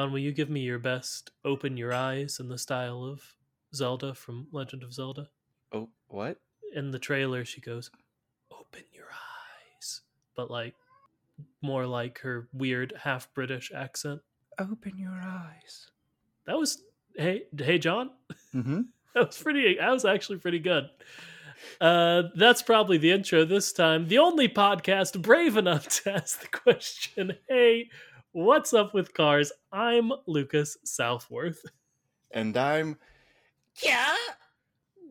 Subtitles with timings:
[0.00, 3.20] John, will you give me your best open your eyes in the style of
[3.74, 5.28] Zelda from Legend of Zelda?
[5.74, 6.38] Oh, what?
[6.74, 7.90] In the trailer, she goes,
[8.50, 10.00] Open your eyes.
[10.34, 10.74] But like,
[11.60, 14.22] more like her weird half British accent.
[14.58, 15.90] Open your eyes.
[16.46, 16.82] That was,
[17.14, 18.08] hey, hey, John?
[18.54, 18.80] Mm-hmm.
[19.14, 20.88] That was pretty, that was actually pretty good.
[21.80, 24.08] Uh, that's probably the intro this time.
[24.08, 27.90] The only podcast brave enough to ask the question, hey,
[28.32, 29.52] What's up with cars?
[29.72, 31.64] I'm Lucas Southworth.
[32.30, 32.96] And I'm.
[33.82, 34.14] Yeah!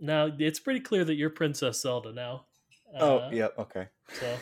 [0.01, 2.45] Now, it's pretty clear that you're Princess Zelda now.
[2.97, 3.87] Oh, Uh, yeah, okay.
[4.13, 4.37] So,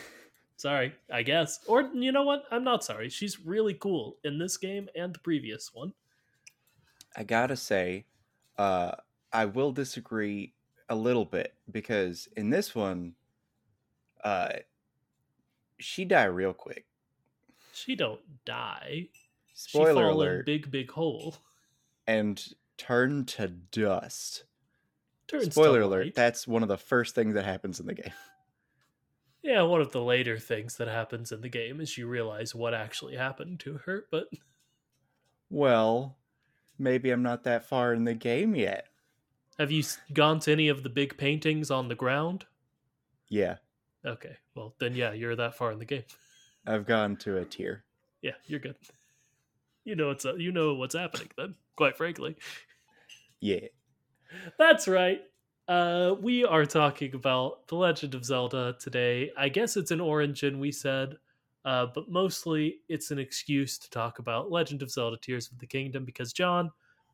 [0.56, 1.58] sorry, I guess.
[1.66, 2.44] Or, you know what?
[2.52, 3.08] I'm not sorry.
[3.08, 5.92] She's really cool in this game and the previous one.
[7.16, 8.06] I gotta say,
[8.58, 8.92] uh,
[9.32, 10.54] I will disagree
[10.88, 13.14] a little bit because in this one,
[14.22, 14.50] uh,
[15.80, 16.86] she died real quick.
[17.84, 19.08] She don't die.
[19.54, 20.46] she Spoiler in alert.
[20.46, 21.36] big, big hole.
[22.06, 22.44] and
[22.76, 24.44] turn to dust.
[25.26, 26.14] Turns Spoiler alert, light.
[26.14, 28.12] that's one of the first things that happens in the game.
[29.40, 32.74] Yeah, one of the later things that happens in the game is you realize what
[32.74, 34.28] actually happened to her, but
[35.50, 36.18] Well,
[36.78, 38.88] maybe I'm not that far in the game yet.
[39.58, 42.46] have you gone to any of the big paintings on the ground?
[43.28, 43.58] Yeah,
[44.04, 46.04] Okay, well then yeah, you're that far in the game.
[46.66, 47.84] I've gone to a tear.
[48.22, 48.76] Yeah, you're good.
[49.84, 51.54] You know what's you know what's happening then.
[51.76, 52.36] Quite frankly,
[53.40, 53.68] Yeah.
[54.58, 55.22] that's right.
[55.68, 59.30] Uh, we are talking about the Legend of Zelda today.
[59.36, 61.16] I guess it's an origin we said,
[61.64, 65.66] uh, but mostly it's an excuse to talk about Legend of Zelda: Tears of the
[65.66, 66.70] Kingdom because John,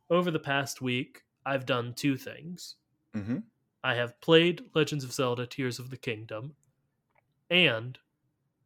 [0.09, 2.75] over the past week, I've done two things.
[3.15, 3.37] Mm-hmm.
[3.83, 6.55] I have played Legends of Zelda: Tears of the Kingdom,
[7.49, 7.97] and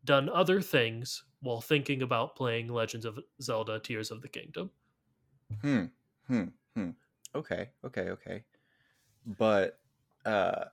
[0.04, 4.72] done other things while thinking about playing Legends of Zelda: Tears of the Kingdom.
[5.62, 5.86] Hmm.
[6.28, 6.48] Hmm.
[6.76, 6.92] Hmm.
[7.36, 7.72] Okay.
[7.84, 8.10] Okay.
[8.12, 8.46] Okay.
[9.26, 9.82] But
[10.26, 10.66] uh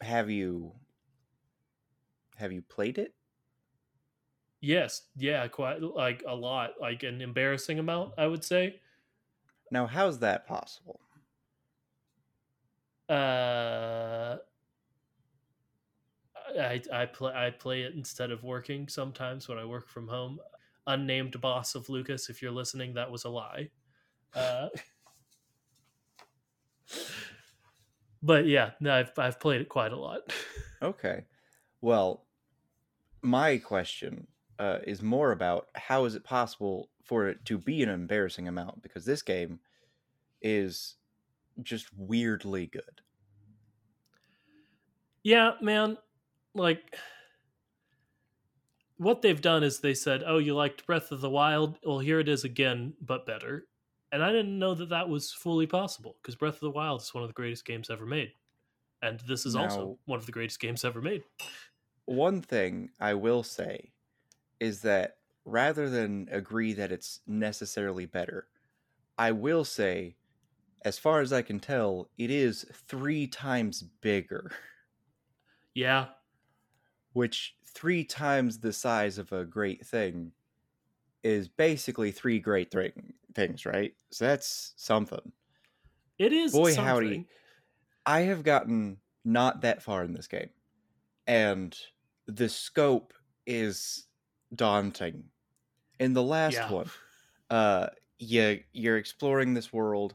[0.00, 0.74] have you
[2.36, 3.16] have you played it?
[4.60, 8.80] Yes, yeah, quite like a lot, like an embarrassing amount, I would say.
[9.70, 11.02] Now how's that possible?
[13.08, 14.38] Uh,
[16.58, 20.40] I I play I play it instead of working sometimes when I work from home.
[20.86, 23.70] Unnamed boss of Lucas, if you're listening, that was a lie.
[24.34, 24.68] Uh,
[28.22, 30.32] but yeah, no, I've I've played it quite a lot.
[30.82, 31.24] Okay.
[31.80, 32.26] Well,
[33.22, 34.28] my question
[34.58, 38.82] uh, is more about how is it possible for it to be an embarrassing amount
[38.82, 39.60] because this game
[40.42, 40.96] is
[41.62, 43.02] just weirdly good.
[45.22, 45.98] Yeah, man.
[46.54, 46.96] Like,
[48.96, 51.78] what they've done is they said, "Oh, you liked Breath of the Wild?
[51.84, 53.68] Well, here it is again, but better."
[54.12, 57.12] And I didn't know that that was fully possible because Breath of the Wild is
[57.12, 58.34] one of the greatest games ever made,
[59.02, 61.24] and this is also one of the greatest games ever made.
[62.06, 63.92] One thing I will say
[64.60, 68.48] is that rather than agree that it's necessarily better,
[69.18, 70.18] I will say,
[70.82, 74.52] as far as I can tell, it is three times bigger,
[75.74, 76.14] Yeah,
[77.14, 80.32] which three times the size of a great thing
[81.22, 83.94] is basically three great thing, things, right?
[84.12, 85.32] So that's something.
[86.18, 86.52] it is.
[86.52, 86.84] Boy, something.
[86.84, 87.26] howdy.
[88.06, 90.50] I have gotten not that far in this game,
[91.26, 91.76] and
[92.26, 93.14] the scope
[93.46, 94.06] is
[94.54, 95.24] daunting.
[96.00, 96.70] In the last Yeah.
[96.70, 96.90] one,
[97.50, 97.88] uh,
[98.18, 100.14] you you're exploring this world.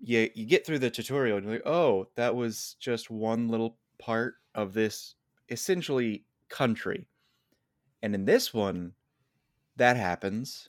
[0.00, 3.78] You you get through the tutorial and you're like, oh, that was just one little
[3.98, 5.14] part of this
[5.52, 7.08] essentially country.
[8.02, 8.94] And in this one,
[9.76, 10.68] that happens,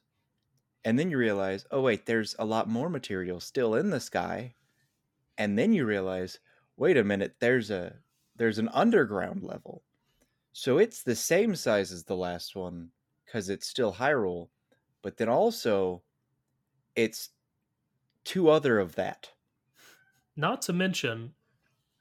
[0.85, 4.55] and then you realize, oh wait, there's a lot more material still in the sky
[5.37, 6.39] and then you realize
[6.77, 7.95] wait a minute there's a
[8.35, 9.83] there's an underground level.
[10.53, 12.91] So it's the same size as the last one
[13.25, 14.49] because it's still Hyrule,
[15.01, 16.03] but then also
[16.95, 17.29] it's
[18.23, 19.31] two other of that.
[20.35, 21.35] Not to mention,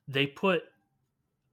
[0.08, 0.64] they put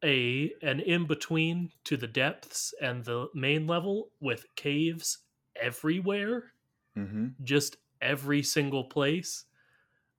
[0.04, 5.20] a an in between to the depths and the main level with caves
[5.56, 6.54] everywhere,
[6.98, 7.28] Mm-hmm.
[7.44, 9.46] just every single place.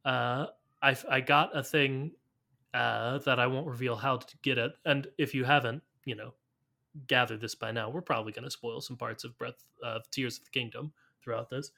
[0.04, 0.46] Uh,
[0.82, 2.12] I I got a thing
[2.74, 6.34] uh, that I won't reveal how to get it, and if you haven't, you know,
[7.06, 10.38] gathered this by now, we're probably going to spoil some parts of Breath of Tears
[10.38, 10.92] of the Kingdom
[11.22, 11.72] throughout this.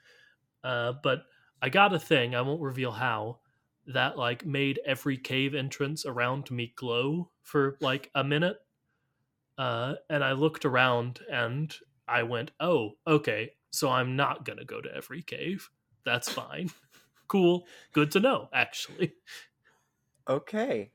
[0.65, 1.25] Uh, but
[1.63, 3.41] I got a thing I won't reveal how
[3.87, 8.59] that like made every cave entrance around me glow for like a minute.
[9.59, 11.75] Uh, and I looked around and
[12.09, 15.71] I went, "Oh, okay, so I'm not gonna go to every cave.
[16.05, 16.71] That's fine.
[17.29, 17.67] cool.
[17.93, 19.15] Good to know, actually."
[20.29, 20.91] Okay.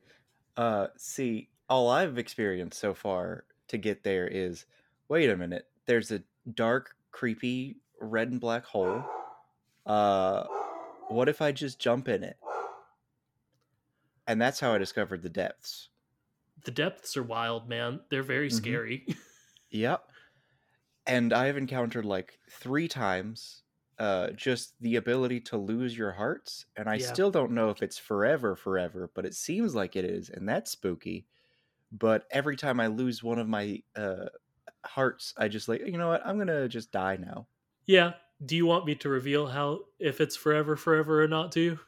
[0.55, 4.65] Uh, see, all I've experienced so far to get there is
[5.09, 6.23] wait a minute, there's a
[6.53, 9.03] dark, creepy red and black hole.
[9.85, 10.45] Uh,
[11.09, 12.37] what if I just jump in it?
[14.27, 15.89] And that's how I discovered the depths.
[16.65, 18.01] The depths are wild, man.
[18.09, 18.51] They're very Mhm.
[18.51, 19.07] scary.
[19.71, 20.09] Yep.
[21.05, 23.63] And I have encountered like three times
[23.99, 26.65] uh, just the ability to lose your hearts.
[26.75, 26.99] And I Yeah.
[26.99, 30.29] still don't know if it's forever, forever, but it seems like it is.
[30.29, 31.27] And that's spooky.
[31.91, 34.27] But every time I lose one of my uh,
[34.85, 36.25] hearts, I just like, you know what?
[36.25, 37.49] I'm going to just die now.
[37.85, 38.13] yeah.
[38.45, 41.51] Do you want me to reveal how if it's forever, forever or not?
[41.53, 41.79] To you?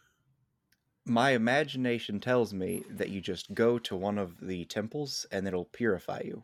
[1.05, 5.65] My imagination tells me that you just go to one of the temples and it'll
[5.65, 6.43] purify you.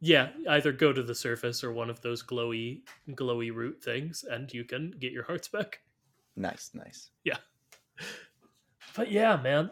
[0.00, 4.52] Yeah, either go to the surface or one of those glowy, glowy root things, and
[4.52, 5.80] you can get your hearts back.
[6.34, 7.10] Nice, nice.
[7.24, 7.36] Yeah.
[8.96, 9.70] But yeah, man,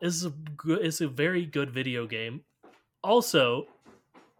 [0.00, 2.42] this is a good, it's a very good video game.
[3.02, 3.66] Also,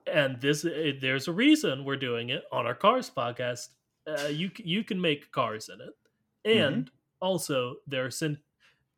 [0.06, 0.66] and this
[1.00, 3.68] there's a reason we're doing it on our Cars podcast.
[4.06, 6.90] Uh, you you can make cars in it, and
[7.20, 8.10] also there are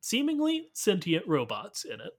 [0.04, 2.12] seemingly sentient robots in it.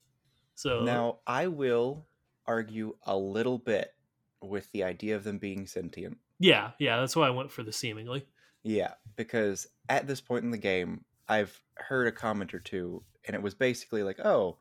[0.56, 2.08] So Now, I will
[2.48, 3.94] argue a little bit
[4.42, 6.18] with the idea of them being sentient.
[6.40, 8.26] yeah, yeah, that's why I went for the seemingly.
[8.64, 13.36] Yeah, because at this point in the game, I've heard a comment or two, and
[13.36, 14.58] it was basically like, oh,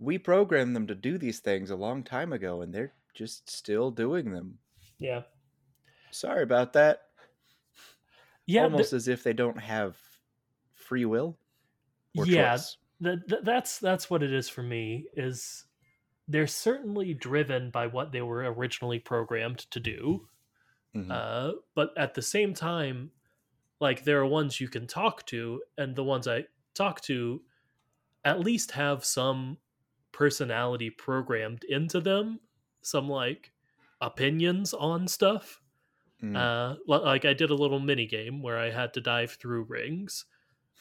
[0.00, 3.92] we programmed them to do these things a long time ago, and they're just still
[3.92, 4.58] doing them.
[4.98, 5.22] Yeah,
[6.10, 7.02] Sorry about that.
[8.46, 9.96] yeah, th- Almost as if they don't have
[10.74, 11.38] free will
[12.16, 12.52] or yeah.
[12.52, 12.76] choice.
[13.00, 15.06] That, that that's that's what it is for me.
[15.14, 15.64] Is
[16.28, 20.28] they're certainly driven by what they were originally programmed to do.
[20.94, 21.10] Mhm.
[21.10, 23.10] Uh, but at the same time,
[23.80, 27.42] like there are ones you can talk to, and the ones I talk to
[28.24, 29.58] at least have some
[30.12, 32.40] personality programmed into them,
[32.80, 33.52] some like
[34.00, 35.60] opinions on stuff.
[36.22, 36.36] Mm.
[36.36, 40.24] Uh, like I did a little mini game where I had to dive through rings,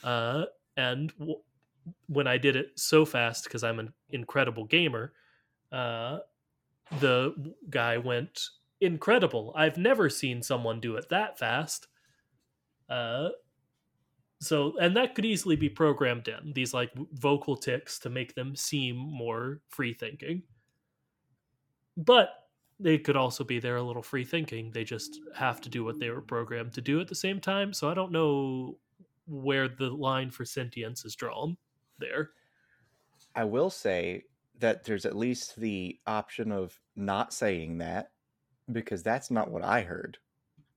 [0.03, 0.45] uh,
[0.77, 1.41] and w-
[2.07, 5.13] when I did it so fast because I'm an incredible gamer,
[5.71, 6.19] uh,
[6.99, 8.41] the guy went
[8.81, 9.53] incredible.
[9.55, 11.87] I've never seen someone do it that fast.
[12.89, 13.29] Uh,
[14.41, 18.55] so and that could easily be programmed in these like vocal ticks to make them
[18.55, 20.43] seem more free thinking.
[21.95, 22.49] But
[22.79, 24.71] they could also be there a little free thinking.
[24.71, 27.71] They just have to do what they were programmed to do at the same time.
[27.73, 28.79] So I don't know
[29.27, 31.57] where the line for sentience is drawn
[31.99, 32.31] there.
[33.35, 34.23] I will say
[34.59, 38.11] that there's at least the option of not saying that
[38.71, 40.17] because that's not what I heard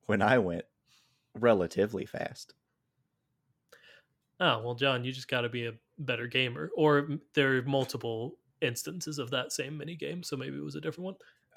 [0.07, 0.65] when I went
[1.35, 2.55] relatively fast.
[4.41, 6.71] Oh, well, John, you just got to be a better gamer.
[6.77, 10.81] Or there are multiple instances of that same mini game, so maybe it was a
[10.81, 11.15] different one.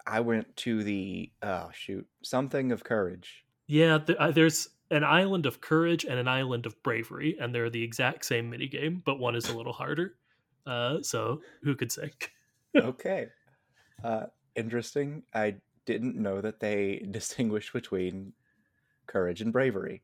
[0.07, 3.45] I went to the oh shoot, something of courage.
[3.67, 7.69] Yeah, th- uh, there's an island of courage and an island of bravery, and they're
[7.69, 10.15] the exact same mini game, but one is a little harder.
[10.65, 12.11] Uh, so who could say?
[12.75, 13.29] Okay.
[14.03, 15.23] uh interesting.
[15.33, 18.33] I didn't know that they distinguish between
[19.07, 20.03] courage and bravery.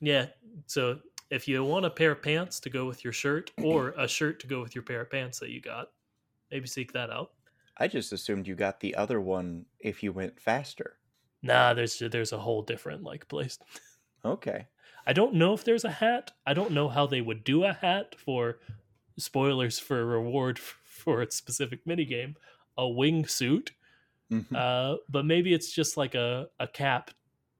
[0.00, 0.26] Yeah.
[0.66, 4.08] So if you want a pair of pants to go with your shirt, or a
[4.08, 5.92] shirt to go with your pair of pants that you got,
[6.50, 7.32] maybe seek that out.
[7.78, 10.98] I just assumed you got the other one if you went faster.
[11.42, 13.58] Nah, there's there's a whole different like place.
[14.24, 14.66] Okay.
[15.06, 16.32] I don't know if there's a hat.
[16.46, 18.58] I don't know how they would do a hat for
[19.18, 22.34] spoilers for a reward for a specific minigame,
[22.76, 23.70] a wingsuit.
[24.30, 24.54] Mhm.
[24.54, 27.10] Uh, but maybe it's just like a, a cap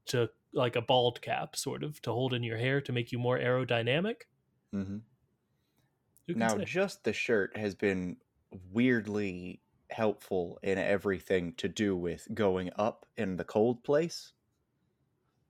[0.06, 3.18] to like a bald cap, sort of, to hold in your hair to make you
[3.18, 4.22] more aerodynamic.
[4.74, 5.02] Mhm.
[6.28, 6.64] Now, say?
[6.64, 8.18] just the shirt has been
[8.70, 14.32] weirdly helpful in everything to do with going up in the cold place.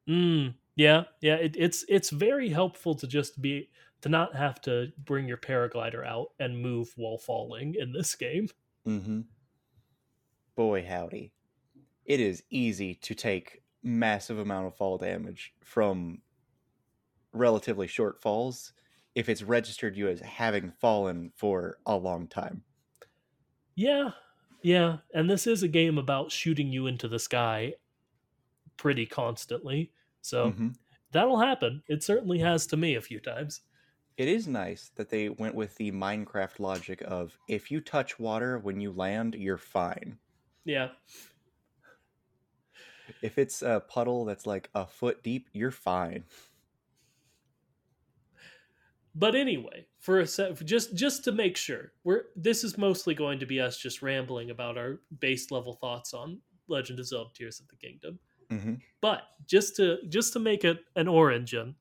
[0.09, 1.35] Mm, yeah, yeah.
[1.35, 3.69] It, it's it's very helpful to just be
[4.01, 8.49] to not have to bring your paraglider out and move while falling in this game.
[8.87, 9.23] Mm-hmm.
[10.55, 11.33] Boy, howdy.
[12.05, 16.23] It is easy to take massive amount of fall damage from
[17.33, 18.73] relatively short falls
[19.17, 22.63] if it's registered you as having fallen for a long time.
[23.75, 24.11] Yeah,
[24.63, 24.99] yeah.
[25.13, 27.75] And this is a game about shooting you into the sky
[28.77, 29.91] pretty constantly.
[30.29, 30.79] So Mhm.
[31.13, 31.83] that'll happen.
[31.89, 33.63] It certainly has to me a few times.
[34.19, 38.59] It is nice that they went with the Minecraft logic of if you touch water
[38.59, 40.19] when you land, you're fine.
[40.65, 40.91] Yeah.
[43.23, 46.25] If it's a puddle that's like a foot deep, you're fine.
[49.15, 53.39] But anyway, for a set, just just to make sure, we're this is mostly going
[53.41, 57.61] to be us just rambling about our base level thoughts on Legend of Zelda: Tears
[57.61, 58.21] of the Kingdom.
[58.51, 61.77] Hmm But just to just to make it an origin,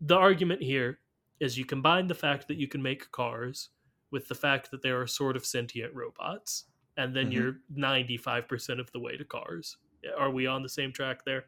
[0.00, 1.00] the argument here
[1.40, 3.70] is you combine the fact that you can make cars
[4.10, 6.66] with the fact that there are sort of sentient robots,
[6.96, 7.32] and then Mhm.
[7.32, 9.78] you're ninety five percent of the way to cars.
[10.16, 11.46] Are we on the same track there?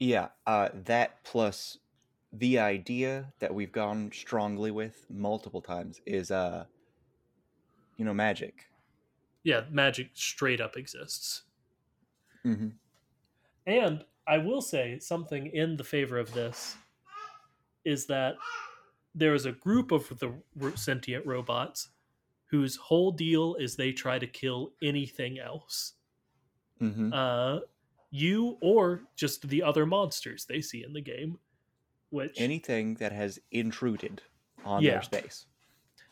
[0.00, 1.78] Yeah, uh, that plus
[2.32, 6.66] the idea that we've gone strongly with multiple times is, uh,
[7.96, 8.66] you know, magic.
[9.42, 11.42] Yeah, magic straight up exists.
[12.44, 12.70] Mm-hmm.
[13.66, 16.76] And I will say something in the favor of this
[17.84, 18.36] is that
[19.14, 20.32] there is a group of the
[20.76, 21.88] sentient robots
[22.46, 25.94] whose whole deal is they try to kill anything else.
[26.80, 27.12] Mm-hmm.
[27.12, 27.60] Uh,
[28.10, 31.38] you or just the other monsters they see in the game.
[32.10, 34.20] Which Anything that has intruded
[34.64, 34.92] on Yeah.
[34.92, 35.46] their space.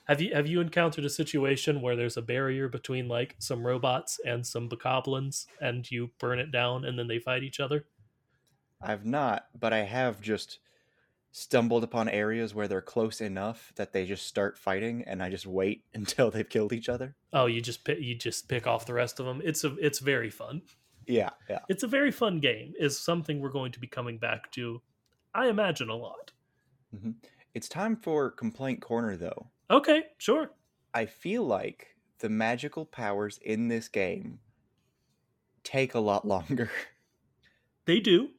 [0.09, 4.19] Have you have you encountered a situation where there's a barrier between like some robots
[4.25, 7.85] and some bokoblins and you burn it down and then they fight each other?
[8.81, 10.61] I've not, but I have just
[11.31, 15.47] stumbled upon areas where they're close enough that they just start fighting, and I just
[15.47, 17.15] wait until they've killed each other.
[17.33, 19.43] Oh, you just pick, you just pick off the rest of them.
[19.45, 20.63] It's a it's very fun.
[21.07, 21.61] Yeah, yeah.
[21.69, 22.73] It's a very fun game.
[22.79, 24.81] Is something we're going to be coming back to.
[25.35, 26.33] I imagine a lot.
[26.95, 27.11] Mm-hmm.
[27.55, 29.51] It's time for complaint corner, though.
[29.71, 30.51] Okay, sure.
[30.93, 34.41] I feel like the magical powers in this game
[35.63, 36.71] take a lot longer.
[37.87, 38.31] They do.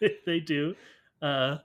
[0.26, 0.76] they do.
[1.20, 1.58] Uh,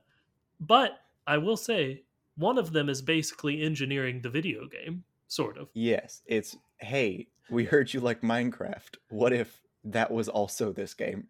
[0.60, 2.04] but I will say
[2.36, 5.70] one of them is basically engineering the video game, sort of.
[5.74, 8.98] yes, it's hey, we heard you like Minecraft.
[9.10, 11.28] What if that was also this game?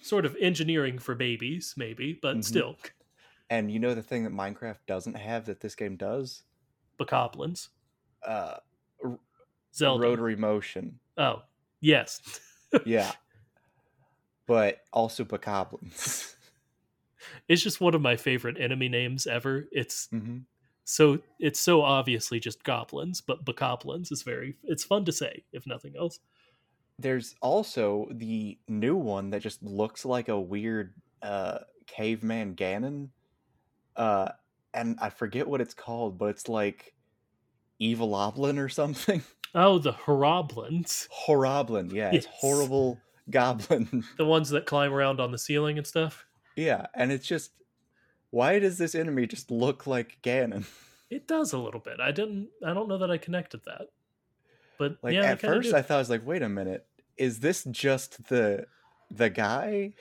[0.00, 2.44] Sort of engineering for babies, maybe, but Mhm.
[2.44, 2.76] still.
[3.50, 6.44] And you know the thing that Minecraft doesn't have that this game does?
[6.98, 7.68] Bokoblins.
[8.26, 8.56] Uh,
[9.74, 10.06] Zelda.
[10.06, 10.98] rotary motion.
[11.16, 11.42] Oh,
[11.80, 12.20] yes.
[12.86, 13.12] Yeah.
[14.46, 16.34] but also bokoblins.
[17.48, 19.66] it's just one of my favorite enemy names ever.
[19.72, 20.38] It's hmm
[20.84, 25.66] so it's so obviously just goblins, but bokoblins is very it's fun to say, if
[25.66, 26.18] nothing else.
[26.98, 33.10] There's also the new one that just looks like a weird uh, caveman Ganon.
[33.96, 34.30] Uh,
[34.74, 36.94] and I forget what it's called, but it's like
[37.78, 39.22] Evil Oblin or something.
[39.54, 41.08] Oh, the Horriblins.
[41.26, 42.98] Horriblin, yeah, it's horrible
[43.28, 44.02] goblin.
[44.16, 46.24] The ones that climb around on the ceiling and stuff.
[46.56, 47.50] yeah, and it's just
[48.30, 50.64] why does this enemy just look like Ganon?
[51.10, 52.00] It does a little bit.
[52.00, 53.88] I didn't I don't know that I connected that.
[54.78, 55.76] But Like yeah, at first do.
[55.76, 56.86] I thought I was like, wait a minute,
[57.18, 58.64] is this just the
[59.10, 59.92] the guy?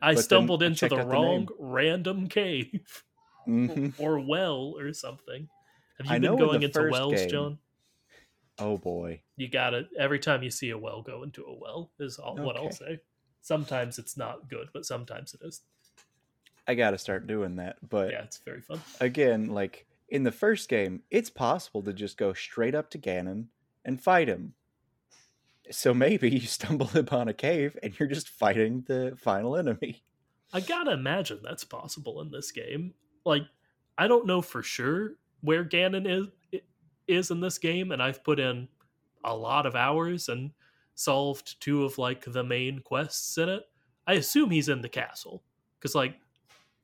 [0.00, 1.48] I but stumbled into the the wrong name.
[1.58, 3.02] random cave
[3.44, 5.48] hmm or well or something.
[5.98, 7.58] Have you I been in going the into wells, game- John?
[8.58, 9.20] Oh boy.
[9.36, 11.90] You got to every time you see a well, go into a well.
[11.98, 13.00] Is all, what I'll say.
[13.42, 15.60] Sometimes it's not good, but sometimes it is.
[16.66, 17.76] I gotta start doing that.
[17.88, 18.80] But Yeah, it's very fun.
[19.00, 23.46] again, like in the first game, it's possible to just go straight up to Ganon
[23.84, 24.54] and fight him.
[25.70, 30.02] So maybe you stumble upon a cave and you're just fighting the final enemy.
[30.52, 32.94] I gotta imagine that's possible in this game.
[33.24, 33.42] Like,
[33.98, 36.60] I don't know for sure where Ganon is
[37.06, 38.68] is in this game, and I've put in
[39.24, 40.52] a lot of hours and
[40.94, 43.62] solved two of like the main quests in it.
[44.06, 45.42] I assume he's in the castle
[45.78, 46.16] because, like,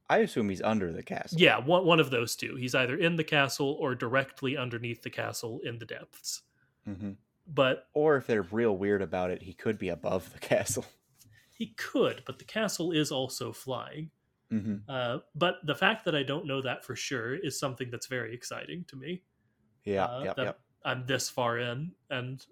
[0.08, 1.38] I assume he's under the castle.
[1.40, 2.56] yeah, one one of those two.
[2.56, 6.42] He's either in the castle or directly underneath the castle in the depths.
[6.84, 7.12] hmm
[7.46, 10.84] But Or if they're real weird about it, he could be above the castle.
[11.52, 12.22] he could.
[12.26, 14.10] But the castle is also flying.
[14.50, 18.06] Hmm Uh, but the fact that I don't know that for sure is something that's
[18.06, 19.22] very exciting to me.
[19.84, 20.60] Yeah, uh, yep, that yep.
[20.84, 22.44] I'm this far in and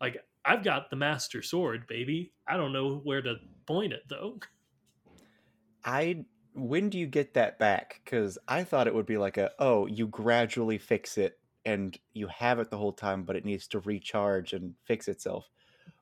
[0.00, 2.32] like I've got the master sword, baby.
[2.46, 3.36] I don't know where to
[3.66, 4.38] point it though.
[5.84, 8.00] I when do you get that back?
[8.04, 12.28] Because I thought it would be like a oh, you gradually fix it and you
[12.28, 15.50] have it the whole time, but it needs to recharge and fix itself.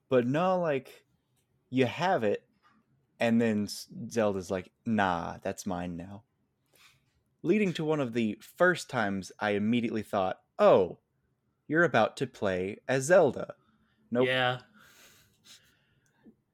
[0.09, 1.05] But no, like
[1.71, 2.45] you have it,
[3.21, 3.69] and then
[4.09, 6.23] Zelda's like, nah, that's mine now.
[7.43, 10.99] Leading to one of the first times I immediately thought, oh,
[11.69, 13.55] you're about to play as Zelda.
[14.11, 14.27] Nope.
[14.27, 14.59] Yeah.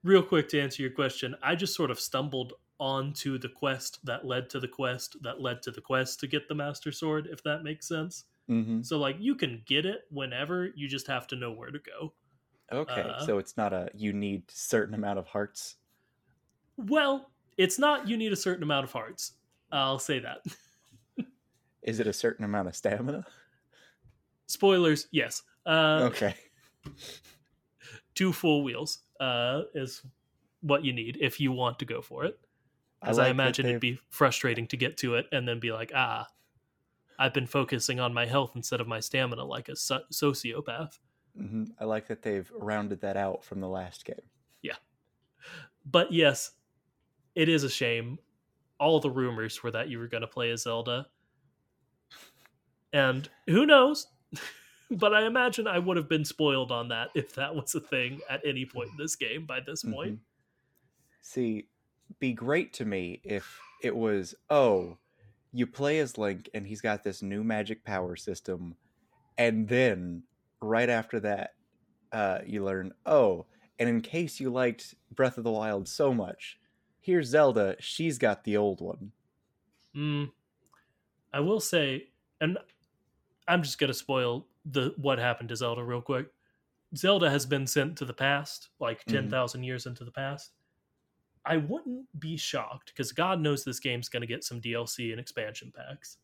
[0.03, 4.25] Real quick to answer your question, I just sort of stumbled onto the quest that
[4.25, 7.43] led to the quest that led to the quest to get the Master Sword, if
[7.45, 8.25] that makes sense.
[8.51, 8.83] Mm-hmm.
[8.83, 12.15] So, like, you can get it whenever, you just have to know where to go.
[12.73, 15.77] Okay, uh, so it's not a you need certain amount of hearts.
[16.87, 19.33] Well, it's not you need a certain amount of hearts.
[19.73, 20.39] I'll say that.
[21.83, 23.25] Is it a certain amount of stamina?
[24.47, 25.43] Spoilers, yes.
[25.65, 26.35] Uh, okay.
[28.15, 30.03] Two full wheels uh, is
[30.61, 32.39] what you need if you want to go for it.
[33.03, 35.73] As I, like I imagine it'd be frustrating to get to it and then be
[35.73, 36.27] like, ah,
[37.19, 40.99] I've been focusing on my health instead of my stamina like a so- sociopath.
[41.39, 41.65] Mm-hmm.
[41.79, 44.17] I like that they've rounded that out from the last game.
[44.63, 44.77] Yeah.
[45.87, 46.53] But yes,
[47.35, 48.19] it is a shame.
[48.79, 51.07] All the rumors were that you were going to play as Zelda.
[52.93, 54.07] And who knows?
[54.91, 58.21] but I imagine I would have been spoiled on that if that was a thing
[58.29, 60.15] at any point in this game by this point.
[60.15, 60.23] Mm-hmm.
[61.23, 61.69] See,
[62.19, 64.99] be great to me if it was, oh,
[65.53, 68.75] you play as Link and he's got this new magic power system,
[69.39, 70.23] and then
[70.61, 71.55] right after that,
[72.13, 73.47] uh, you learn, oh,
[73.79, 76.59] and in case you liked Breath of the Wild so much,
[77.01, 77.77] here's Zelda.
[77.81, 79.13] She's got the old one.
[79.97, 80.31] Mm,
[81.33, 82.09] I will say,
[82.41, 82.59] and
[83.49, 86.27] I'm just gonna spoil the what happened to Zelda real quick.
[86.97, 89.15] Zelda has been sent to the past, like mm-hmm.
[89.15, 90.53] 10,000 years into the past.
[91.47, 95.21] I wouldn't be shocked because God knows this game's going to get some DLC and
[95.21, 96.19] expansion packs.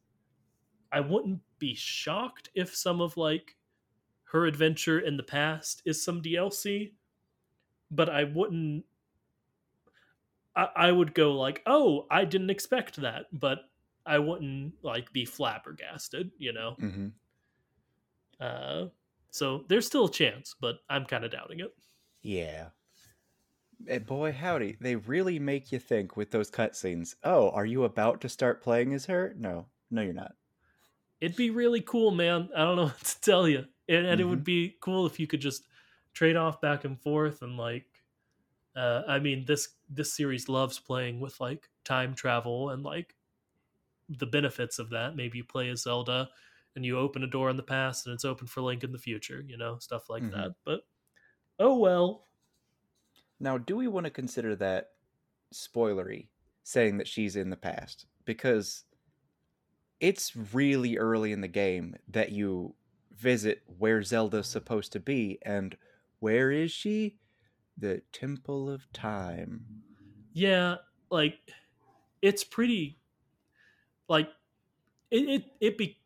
[0.93, 3.57] I wouldn't be shocked if some of like
[4.25, 6.93] her adventure in the past is some DLC,
[7.91, 8.85] but I wouldn't.
[10.57, 13.61] I, I would go like, oh, I didn't expect that, but
[14.07, 16.77] I wouldn't like be flabbergasted, you know.
[16.81, 17.09] Mm-hmm.
[18.41, 18.87] Uh,
[19.31, 21.75] so there's still a chance, but I'm kind of doubting it.
[22.23, 22.69] Yeah.
[23.89, 27.15] And boy, howdy, they really make you think with those cutscenes.
[27.23, 29.35] Oh, are you about to start playing as her?
[29.37, 30.33] No, no, you're not.
[31.21, 32.49] It'd be really cool, man.
[32.57, 34.21] I don't know what to tell you, and, and mm-hmm.
[34.21, 34.45] it would mm-hmm.
[34.45, 35.65] be cool if you could just
[36.15, 37.87] trade off back and forth and like.
[38.77, 43.15] Uh, I mean, this this series loves playing with like time travel and like
[44.09, 45.17] the benefits of that.
[45.17, 46.29] Maybe you play as Zelda
[46.75, 48.99] and you open a door in the past and it's open for Link in the
[48.99, 50.39] future, you know, stuff like mm-hmm.
[50.39, 50.53] that.
[50.65, 50.81] But
[51.59, 52.25] oh well.
[53.41, 54.91] Now, do we want to consider that
[55.55, 56.29] spoilery
[56.63, 58.07] saying that she's in the past?
[58.25, 58.85] Because
[60.01, 62.75] it's really early in the game that you
[63.17, 65.77] visit where Zelda's supposed to be and
[66.21, 67.17] where is she?
[67.79, 69.65] The Temple of Time.
[70.33, 70.77] Yeah,
[71.11, 71.39] like
[72.23, 72.99] it's pretty
[74.09, 74.29] like
[75.11, 75.99] it it, it be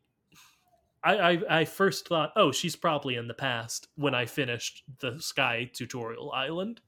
[1.03, 5.19] I, I, I first thought, oh, she's probably in the past when I finished the
[5.19, 6.79] Sky tutorial island,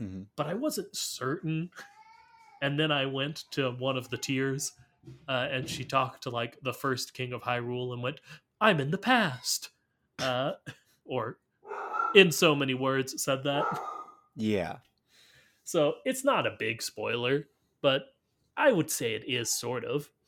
[0.00, 0.22] mm-hmm.
[0.36, 1.70] but I wasn't certain.
[2.60, 4.72] And then I went to one of the tears,
[5.28, 8.20] uh, and she talked to like the first king of Hyrule and went,
[8.60, 9.70] "I'm in the past,"
[10.18, 10.52] uh,
[11.04, 11.38] or
[12.14, 13.64] in so many words said that.
[14.38, 14.76] Yeah.
[15.64, 17.48] So it's not a big spoiler,
[17.82, 18.14] but
[18.56, 20.08] I would say it is sort of.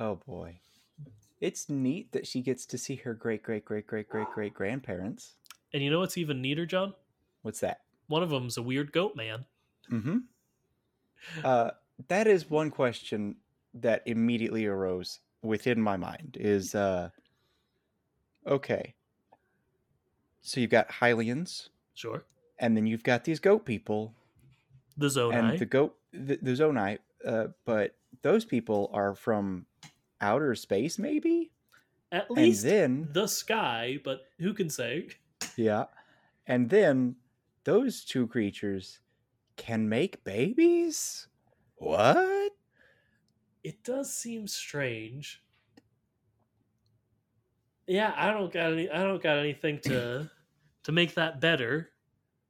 [0.00, 0.60] Oh boy
[1.40, 5.34] it's neat that she gets to see her great great great great great great grandparents.
[5.72, 6.94] And you know what's even neater, John?
[7.42, 7.80] What's that?
[8.08, 9.44] One of them's a weird goat man.
[9.90, 10.18] Mm-hmm.
[11.44, 11.70] Uh,
[12.08, 13.36] that is one question
[13.74, 16.36] that immediately arose within my mind.
[16.40, 17.10] Is uh,
[18.46, 18.94] okay.
[20.48, 22.24] So you've got Hylians, sure,
[22.58, 24.14] and then you've got these goat people,
[24.96, 27.00] the Zonai, and the goat, the, the Zonai.
[27.22, 29.66] Uh, but those people are from
[30.22, 31.50] outer space, maybe.
[32.12, 35.08] At least and then the sky, but who can say?
[35.58, 35.84] Yeah,
[36.46, 37.16] and then
[37.64, 39.00] those two creatures
[39.58, 41.28] can make babies.
[41.76, 42.52] What?
[43.62, 45.42] It does seem strange.
[47.86, 48.88] Yeah, I don't got any.
[48.88, 50.30] I don't got anything to
[50.88, 51.90] to make that better.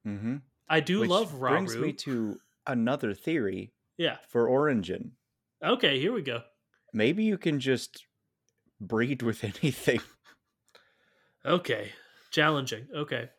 [0.07, 0.37] Mm-hmm.
[0.69, 1.51] I do Which love Rauru.
[1.51, 3.73] Brings me to another theory.
[3.99, 4.17] Yeah.
[4.29, 5.13] For Origin.
[5.63, 6.43] Okay, here we go
[6.93, 8.07] maybe you can just
[8.81, 10.01] breed with anything.
[11.45, 11.93] Okay.
[12.31, 12.87] Challenging.
[12.95, 13.31] Okay.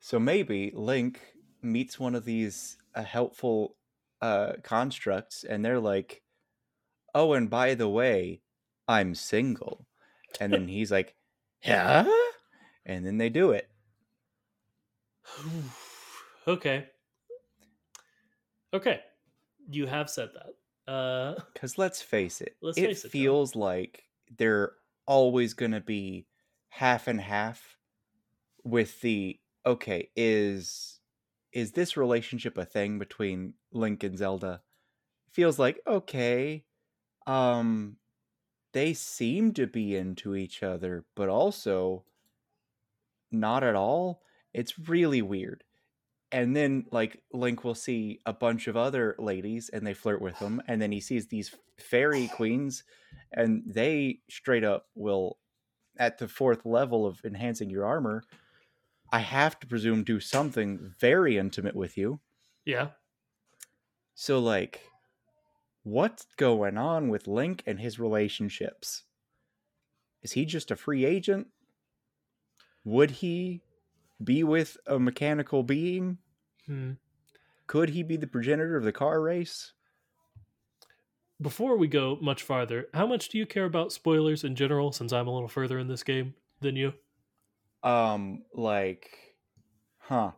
[0.00, 1.20] So maybe Link
[1.62, 3.76] meets one of these uh, helpful
[4.20, 6.22] uh, constructs, and they're like,
[7.14, 8.42] "Oh, and by the way,
[8.88, 9.86] I'm single,"
[10.40, 11.14] and then he's like,
[11.64, 12.04] "Yeah,"
[12.84, 13.70] and then they do it.
[16.48, 16.86] okay.
[18.74, 19.00] Okay.
[19.70, 20.92] You have said that.
[20.92, 24.04] Uh Because let's face it, Let's it face it, feels like
[24.36, 24.72] they're
[25.06, 26.26] always going to be
[26.68, 27.76] half and half
[28.64, 31.00] with the okay is
[31.52, 34.62] is this relationship a thing between Link and Zelda?
[35.30, 36.64] Feels like okay,
[37.26, 37.96] um,
[38.72, 42.04] they seem to be into each other, but also
[43.32, 44.22] not at all.
[44.52, 45.64] It's really weird.
[46.30, 50.38] And then like Link will see a bunch of other ladies and they flirt with
[50.38, 52.84] him and then he sees these fairy queens
[53.32, 55.38] and they straight up will
[55.98, 58.22] at the fourth level of enhancing your armor
[59.12, 62.20] I have to presume do something very intimate with you.
[62.64, 62.90] yeah.
[64.14, 64.80] So like
[65.82, 69.04] what's going on with Link and his relationships?
[70.22, 71.48] Is he just a free agent?
[72.84, 73.62] Would he
[74.22, 76.18] be with a mechanical being?
[76.66, 76.92] Hmm.
[77.66, 79.72] Could he be the progenitor of the car race?
[81.40, 85.12] Before we go much farther, how much do you care about spoilers in general since
[85.12, 86.94] I'm a little further in this game than you?
[87.82, 89.34] Um, like,
[89.98, 90.32] huh?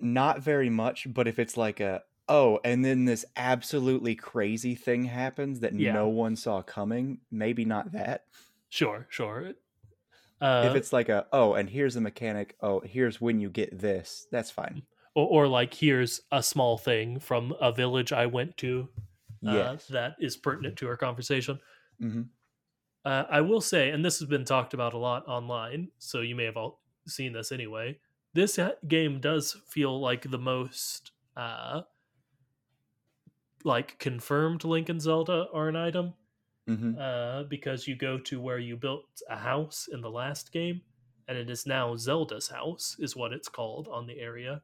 [0.00, 5.04] Not very much, but if it's like a oh, and then this absolutely crazy thing
[5.04, 5.92] happens that Yeah.
[5.92, 8.24] no one saw coming, maybe not that.
[8.68, 9.52] Sure, sure.
[10.42, 13.78] Uh, if it's like a oh, and here's the mechanic, oh, here's when you get
[13.78, 14.82] this, that's fine.
[15.14, 18.88] or, or like here's a small thing from a village I went to
[19.46, 19.86] uh, Yes.
[19.88, 21.60] that is pertinent to our conversation.
[22.00, 22.22] hmm
[23.04, 26.34] Uh, I will say, and this has been talked about a lot online, so you
[26.36, 27.98] may have all seen this anyway.
[28.34, 31.82] This game does feel like the most uh,
[33.64, 36.14] like confirmed Link and Zelda are an item
[36.66, 40.82] hmm uh, because you go to where you built a house in the last game,
[41.28, 44.62] and it is now Zelda's house, is what it's called on the area.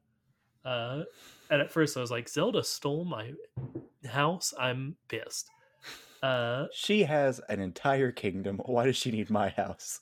[0.64, 1.04] Uh,
[1.50, 3.34] and at first, I was like, Zelda stole my
[4.06, 4.54] house.
[4.58, 5.50] I'm pissed.
[6.22, 8.56] Uh, She has an entire kingdom.
[8.64, 10.00] Why does she need my house?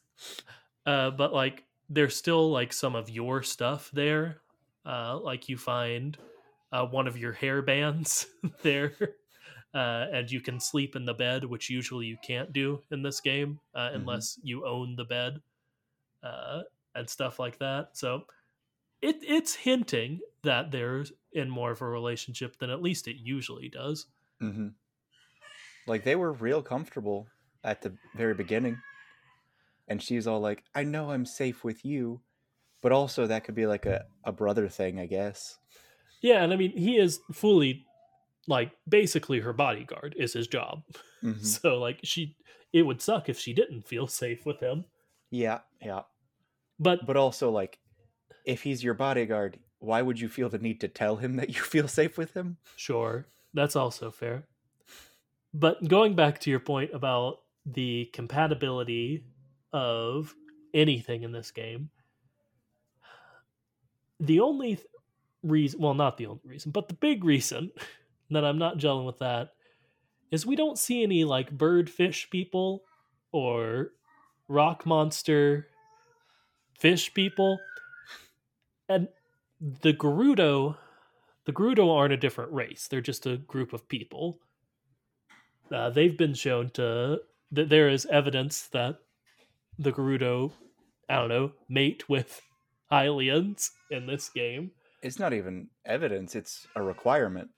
[0.85, 4.43] uh, but like, there's still like some of your stuff there.
[4.85, 6.17] Uh, like you find
[6.73, 8.27] uh, one of your hair bands
[8.63, 8.97] there.
[9.75, 13.21] Uh, and you can sleep in the bed, which usually you can't do in this
[13.21, 13.97] game uh, Mhm.
[13.97, 15.43] unless you own the bed
[16.23, 16.63] uh,
[16.95, 17.97] and stuff like that.
[17.97, 18.27] So
[19.03, 23.69] it it's hinting that they're in more of a relationship than at least it usually
[23.69, 24.07] does.
[24.43, 24.69] Mm-hmm.
[25.87, 27.29] Like they were real comfortable
[27.65, 28.81] at the very beginning,
[29.89, 32.23] and she's all like, "I know I'm safe with you,"
[32.83, 35.59] but also that could be like a a brother thing, I guess.
[36.23, 37.86] Yeah, and I mean he is fully
[38.47, 40.83] like basically her bodyguard is his job.
[41.23, 41.45] Mhm.
[41.45, 42.37] So like she
[42.73, 44.85] it would suck if she didn't feel safe with him.
[45.31, 46.03] Yeah, yeah,
[46.79, 47.79] But but also like,
[48.45, 51.63] if he's your bodyguard, why would you feel the need to tell him that you
[51.63, 52.59] feel safe with him?
[52.77, 54.47] Sure, that's also fair.
[55.53, 59.25] But going back to your point about the compatibility
[59.73, 60.35] of
[60.75, 61.91] anything in this game,
[64.21, 64.87] the only th-
[65.43, 67.71] reason, well, not the only reason, but the big reason
[68.31, 69.51] that I'm not gelling with that
[70.31, 72.83] is we don't see any like bird fish people
[73.33, 73.93] or
[74.49, 75.69] rock monster
[76.79, 77.59] fish people.
[78.89, 79.09] And
[79.61, 80.77] the Gerudo
[81.47, 82.89] the Gerudo aren't a different race.
[82.89, 84.41] They're just a group of people.
[85.73, 87.21] Uh, they've been shown to
[87.53, 88.99] that there is evidence that
[89.79, 90.53] the Gerudo,
[91.09, 92.43] I don't know, mate with
[92.93, 94.73] aliens in this game.
[95.03, 97.51] It's not even evidence; it's a requirement.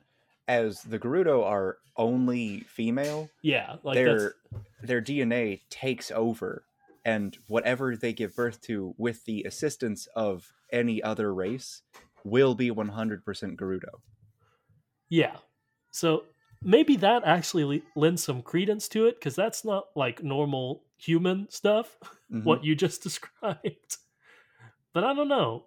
[0.49, 4.35] As the Gerudo are only female, Yeah, like their
[4.83, 6.65] their DNA takes over,
[7.05, 11.83] and whatever they give birth to, with the assistance of any other race,
[12.25, 14.01] will be 100% Gerudo.
[15.09, 15.37] yeah.
[15.91, 16.25] So
[16.63, 21.97] maybe that actually lends some credence to it because that's not like normal human stuff.
[22.31, 22.43] Mhm.
[22.45, 23.97] what you just described.
[24.93, 25.67] But I don't know.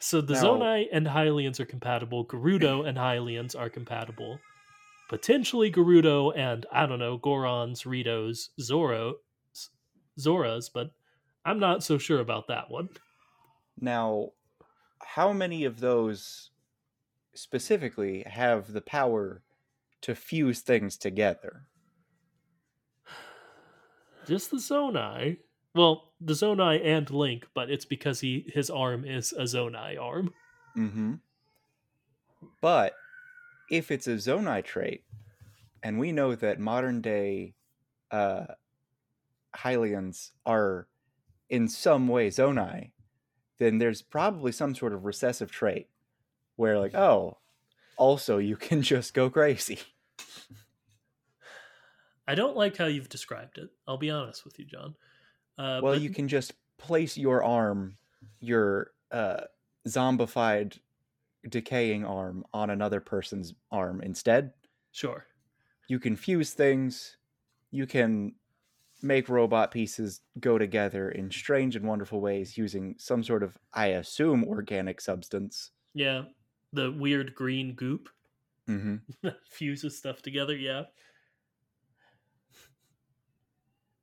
[0.00, 2.24] So the Now- Zonai and Hylians are compatible.
[2.24, 4.40] Gerudo and Hylians are compatible.
[5.08, 9.16] Potentially Gerudo and I don't know Gorons, Ritos, Zoro,
[10.18, 10.92] Zoras, but
[11.44, 12.88] I'm not so sure about that one.
[13.78, 14.30] Now,
[15.02, 16.50] how many of those
[17.34, 19.42] specifically have the power
[20.02, 21.66] to fuse things together?
[24.26, 25.38] Just the Zonai.
[25.74, 30.32] Well, the Zonai and Link, but it's because he his arm is a Zonai arm.
[30.76, 31.14] Mm-hmm.
[32.60, 32.94] But
[33.70, 35.04] if it's a Zonai trait,
[35.82, 37.54] and we know that modern day
[38.10, 38.46] uh,
[39.56, 40.88] Hylians are
[41.48, 42.92] in some way Zonai,
[43.58, 45.88] then there's probably some sort of recessive trait
[46.56, 47.38] where, like, oh,
[47.96, 49.78] also you can just go crazy.
[52.26, 53.70] I don't like how you've described it.
[53.88, 54.94] I'll be honest with you, John.
[55.58, 57.96] Uh, well, but- you can just place your arm,
[58.40, 59.42] your uh,
[59.86, 60.78] zombified,
[61.48, 64.52] decaying arm, on another person's arm instead.
[64.92, 65.26] sure.
[65.88, 67.16] You can fuse things.
[67.72, 68.36] You can
[69.02, 73.86] make robot pieces go together in strange and wonderful ways using some sort of, I
[73.88, 75.72] assume, organic substance.
[75.94, 76.24] Yeah,
[76.72, 78.08] the weird green goop
[78.66, 78.96] hmm
[79.48, 80.54] fuses stuff together.
[80.56, 80.84] Yeah.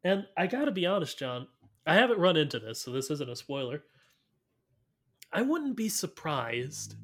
[0.07, 1.47] And I gotta be honest, John.
[1.85, 3.83] I haven't run into this, so this isn't a spoiler.
[5.33, 6.95] I wouldn't be surprised.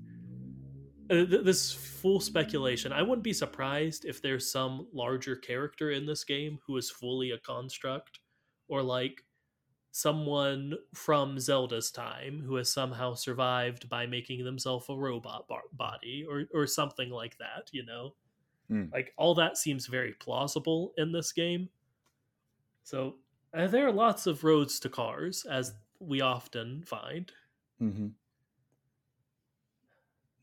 [1.10, 2.94] Uh, th- this full speculation.
[2.94, 7.32] I wouldn't be surprised if there's some larger character in this game who is fully
[7.32, 8.20] a construct,
[8.70, 9.26] or like
[9.92, 16.26] someone from Zelda's time who has somehow survived by making themselves a robot bar- body,
[16.28, 17.70] or or something like that.
[17.74, 18.16] You know,
[18.70, 18.86] Hmm.
[18.94, 21.70] like all that seems very plausible in this game.
[22.84, 23.16] So
[23.54, 27.32] uh, there are lots of roads to cars, as we often find.
[27.80, 28.16] hmm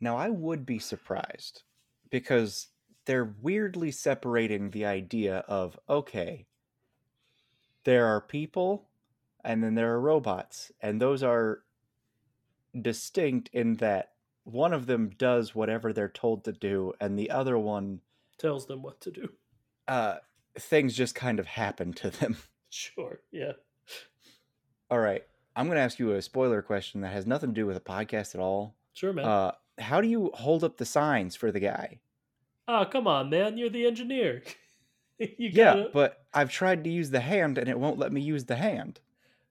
[0.01, 1.63] Now, I would be surprised
[2.11, 2.69] because
[3.05, 6.47] they're weirdly separating the idea of okay,
[7.85, 8.89] there are people
[9.45, 11.65] and then there are robots, and those are
[12.81, 17.59] distinct in that one of them does whatever they're told to do, and the other
[17.59, 18.01] one,
[18.39, 19.29] Tells them what to do.
[19.89, 20.19] uh,
[20.59, 22.37] things just kind of happen to them.
[22.73, 23.55] Sure, yeah.
[24.93, 25.25] All right,
[25.57, 27.81] I'm going to ask you a spoiler question that has nothing to do with a
[27.81, 28.77] podcast at all.
[28.93, 29.25] Sure, man.
[29.25, 31.99] Uh, how do you hold up the signs for the guy?
[32.69, 33.59] Ah, come on, man.
[33.59, 34.45] You're the engineer.
[35.19, 38.21] you Yeah, gotta, but I've tried to use the hand and it won't let me
[38.21, 39.01] use the hand.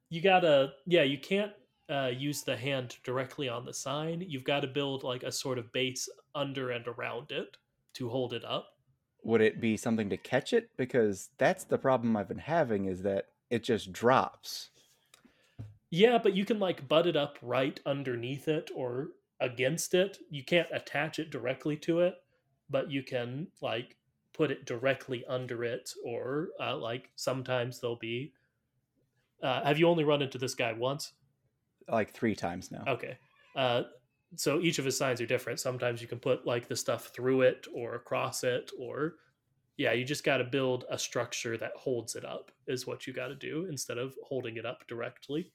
[0.10, 1.52] you gotta, yeah, you can't
[1.90, 4.24] uh, use the hand directly on the sign.
[4.26, 7.58] You've got to build like a sort of base under and around it
[7.96, 8.79] to hold it up.
[9.24, 10.70] Would it be something to catch it?
[10.78, 14.70] Because that's the problem I've been having is that it just drops.
[15.92, 20.18] Yeah, but you can like butt it up right underneath it or against it.
[20.30, 22.16] You can't attach it directly to it,
[22.70, 23.96] but you can like
[24.34, 28.34] put it directly under it, or uh, like sometimes there'll be.
[29.42, 31.14] Uh, have you only run into this guy once?
[31.88, 32.84] Like three times now.
[32.88, 33.18] Okay.
[33.56, 33.84] Uh,
[34.36, 35.60] so each of his signs are different.
[35.60, 39.16] Sometimes you can put like the stuff through it or across it, or
[39.78, 43.14] yeah, you just got to build a structure that holds it up, is what you
[43.14, 45.52] got to do instead of holding it up directly.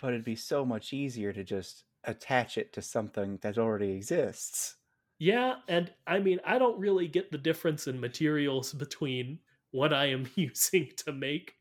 [0.00, 4.76] But it'd be so much easier to just attach it to something that already exists.
[5.18, 9.38] Yeah, and I mean, I don't really get the difference in materials between
[9.70, 11.54] what I am using to make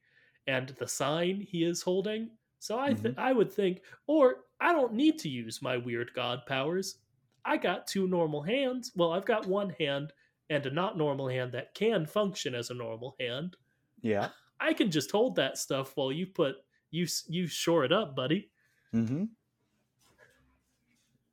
[0.47, 2.31] and the sign he is holding.
[2.59, 3.19] So I th- mm-hmm.
[3.19, 6.99] I would think, or I don't need to use my weird god powers.
[7.43, 8.91] I got two normal hands.
[8.95, 10.13] Well, I've got one hand
[10.51, 13.57] and a not normal hand that can function as a normal hand.
[14.01, 14.29] Yeah.
[14.59, 16.57] I can just hold that stuff while you put
[16.91, 18.51] you you shore it up, buddy.
[18.93, 19.25] Mm-hmm.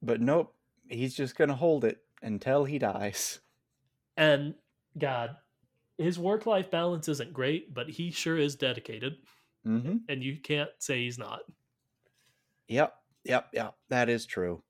[0.00, 0.54] But nope,
[0.88, 3.40] he's just gonna hold it until he dies.
[4.16, 4.54] And
[4.96, 5.36] God,
[5.98, 9.16] his work life balance isn't great, but he sure is dedicated.
[9.66, 9.96] Mm-hmm.
[10.08, 11.40] and you can't say he's not.
[12.68, 12.94] Yep.
[13.28, 13.48] Yep.
[13.52, 13.74] Yep.
[13.90, 14.62] That is true.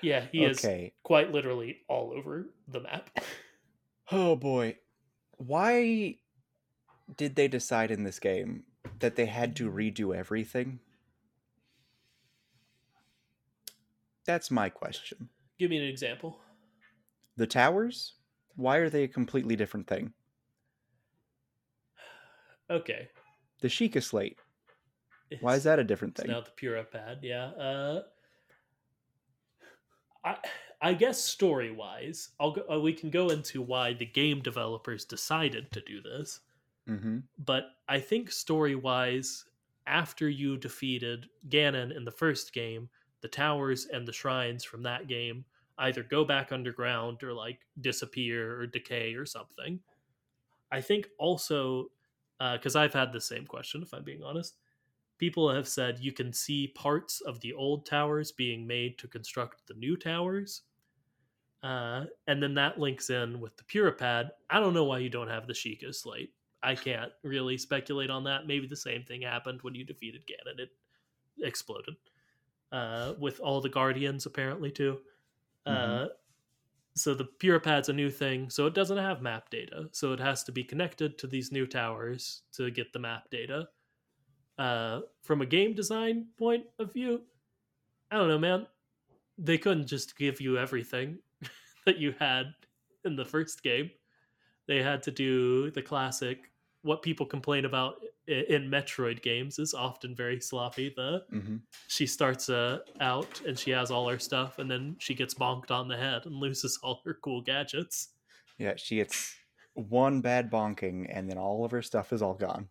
[0.00, 0.66] Yeah, he is
[1.04, 3.10] quite literally all over the map.
[4.10, 4.78] Oh boy.
[5.36, 6.16] Why
[7.16, 8.64] did they decide in this game
[8.98, 10.80] that they had to redo everything?
[14.26, 15.28] That's my question.
[15.58, 16.38] Give me an example.
[17.36, 18.14] The towers?
[18.56, 20.12] Why are they a completely different thing?
[22.70, 23.08] Okay.
[23.60, 24.38] The Sheikah slate.
[25.40, 26.30] Why is that a different It's thing?
[26.32, 27.46] now the Purah Pad, yeah.
[27.46, 28.02] Uh,
[30.24, 30.36] I
[30.80, 35.04] I guess story wise, I'll go, uh, we can go into why the game developers
[35.04, 36.40] decided to do this.
[36.88, 37.18] Mm-hmm.
[37.38, 39.44] But I think story wise,
[39.86, 42.88] after you defeated Ganon in the first game,
[43.20, 45.44] the towers and the shrines from that game
[45.78, 49.78] either go back underground or like disappear or decay or something.
[50.72, 51.90] I think also
[52.54, 54.56] because I've had the same question, if I'm being honest.
[55.18, 59.66] People have said you can see parts of the old towers being made to construct
[59.66, 60.62] the new towers.
[61.62, 64.30] Uh, and then that links in with the Purah Pad.
[64.50, 66.32] I don't know why you don't have the Sheikah slate.
[66.62, 68.46] I can't really speculate on that.
[68.46, 70.60] Maybe the same thing happened when you defeated Ganon.
[70.60, 70.70] It
[71.42, 71.94] exploded.
[72.72, 74.98] Uh, with all the Guardians, apparently, too.
[75.66, 76.06] Uh,
[76.94, 79.88] so the Purah Pad's a new thing, so it doesn't have map data.
[79.92, 83.68] So it has to be connected to these new towers to get the map data.
[84.62, 87.20] Uh, from a game design point of view,
[88.12, 88.68] I don't know, man.
[89.36, 91.18] They couldn't just give you everything
[91.84, 92.54] that you had
[93.04, 93.90] in the first game.
[94.68, 96.52] They had to do the classic.
[96.82, 97.96] What people complain about
[98.28, 100.92] in Metroid games is often very sloppy.
[100.94, 101.56] The hmm
[101.88, 105.72] she starts uh, out and she has all her stuff, and then she gets bonked
[105.72, 108.10] on the head and loses all her cool gadgets.
[108.58, 109.34] Yeah, she gets
[109.74, 112.68] one bad bonking, and then all of her stuff is all gone.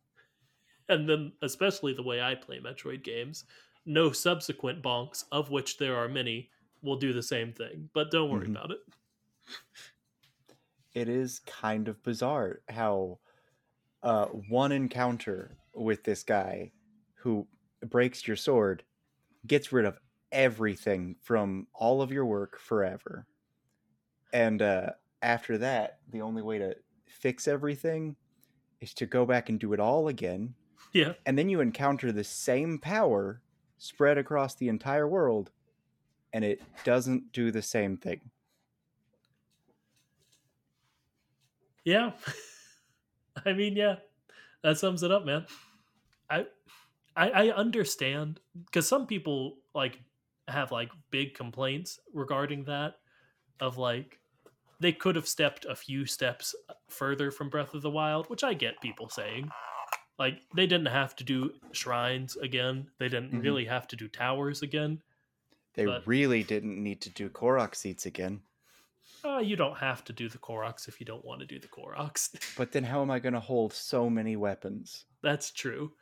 [0.89, 3.45] And then, especially the way I play Metroid games,
[3.85, 7.89] no subsequent bonks, of which there are many, will do the same thing.
[7.93, 8.53] But don't worry Mhm.
[8.53, 8.79] about it.
[10.93, 13.19] It is kind of bizarre how
[14.03, 16.73] uh, one encounter with this guy
[17.15, 17.47] who
[17.81, 18.85] breaks your sword
[19.47, 19.99] gets rid of
[20.31, 23.27] everything from all of your work forever.
[24.33, 24.91] And uh,
[25.21, 26.75] after that, the only way to
[27.07, 28.15] fix everything
[28.81, 30.55] is to go back and do it all again.
[30.93, 31.13] Yeah.
[31.25, 33.39] And then you encounter the same power
[33.77, 35.49] spread across the entire world,
[36.33, 38.19] and it doesn't do the same thing.
[41.85, 42.11] Yeah.
[43.45, 43.95] I mean, yeah.
[44.63, 45.45] That sums it up, man.
[46.29, 46.45] I
[47.15, 49.99] I, I understand because some people like
[50.47, 52.95] have like big complaints regarding that
[53.59, 54.19] of like
[54.79, 56.55] they could have stepped a few steps
[56.89, 59.49] further from Breath of the Wild, which I get people saying.
[60.19, 62.91] Like they didn't have to do shrines again.
[62.99, 63.41] They didn't Mhm.
[63.43, 65.01] really have to do towers again.
[65.73, 68.41] They But- really didn't need to do Korok seeds again.
[69.23, 71.67] Uh, you don't have to do the Koroks if you don't want to do the
[71.67, 72.29] Koroks.
[72.57, 75.05] But then how am I going to hold so many weapons?
[75.21, 75.95] That's true.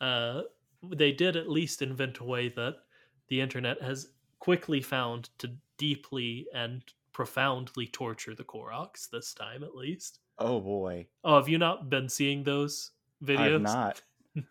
[0.00, 0.42] Uh,
[0.82, 2.76] they did at least invent a way that
[3.28, 9.74] the internet has quickly found to deeply and profoundly torture the Koroks this time, at
[9.76, 10.20] least.
[10.38, 11.06] Oh boy.
[11.24, 12.90] Oh, have you not been seeing those
[13.22, 13.54] videos?
[13.56, 14.02] I've not.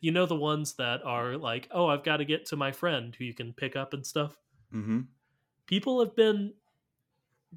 [0.00, 3.14] You know the ones that are like, "Oh, I've got to get to my friend
[3.14, 4.36] who you can pick up and stuff."
[4.72, 5.02] hmm
[5.66, 6.52] People have been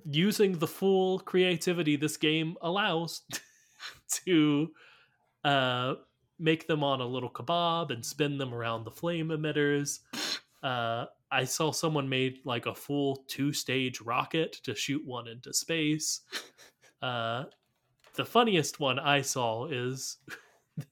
[0.05, 3.21] using the full creativity this game allows
[4.25, 4.71] to
[5.43, 5.95] uh,
[6.39, 9.99] make them on a little kebab and spin them around the flame emitters.
[10.63, 15.53] Uh, I saw someone made like a full two stage rocket to shoot one into
[15.55, 16.21] space.
[17.01, 17.45] Uh,
[18.13, 20.17] the funniest one I saw is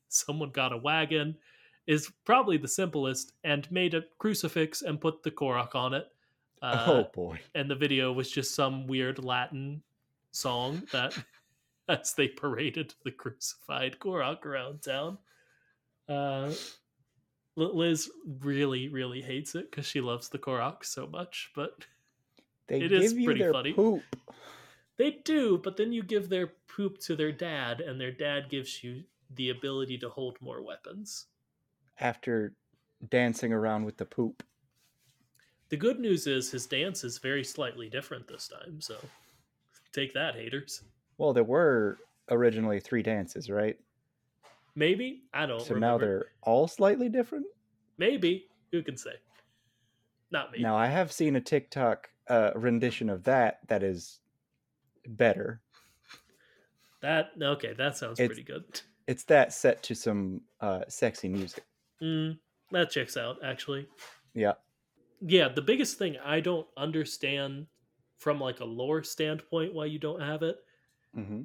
[0.10, 1.36] someone got a wagon,
[1.88, 6.08] is probably the simplest, and made a crucifix and put the Korok on it.
[6.62, 7.40] Uh, oh boy.
[7.56, 9.82] and the video was just some weird Latin
[10.32, 11.18] song that
[11.88, 15.18] as they paraded the crucified Korok around town.
[16.08, 16.52] Uh,
[17.56, 18.10] Liz
[18.42, 21.86] really, really hates it because she loves the Korok so much, but
[22.68, 23.74] They it give is you pretty their funny.
[23.74, 24.04] poop.
[24.98, 25.58] they do.
[25.58, 29.04] But then you give their poop to their dad, and their dad gives you
[29.36, 31.28] the ability to hold more weapons.
[32.00, 32.54] after
[33.10, 34.44] dancing around with the poop.
[35.70, 38.96] The good news is his dance is very slightly different this time, so
[39.94, 40.82] take that, haters.
[41.18, 41.98] Well, there were
[42.30, 43.78] originally three dances, right?
[44.76, 45.62] Maybe I don't.
[45.62, 47.46] so now they're all slightly different.
[47.98, 48.48] Maybe.
[48.72, 49.14] Who can say?
[50.32, 50.60] Not me.
[50.62, 54.20] Now I have seen a TikTok uh, rendition of that that is
[55.08, 55.62] better.
[57.02, 58.82] That okay, that sounds It's- pretty good.
[59.10, 61.64] It's that set to some uh, sexy music.
[62.00, 62.38] Mm,
[62.70, 63.88] that checks out, actually.
[64.36, 64.54] Yeah.
[65.20, 67.66] Yeah, the biggest thing I don't understand
[68.20, 70.58] from like a lore standpoint why you don't have it
[71.16, 71.42] hmm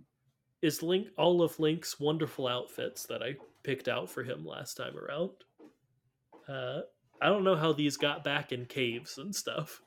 [0.60, 4.96] is Link all of Link's wonderful outfits that I picked out for him last time
[4.98, 5.30] around.
[6.46, 6.80] Uh,
[7.22, 9.80] I don't know how these got back in caves and stuff.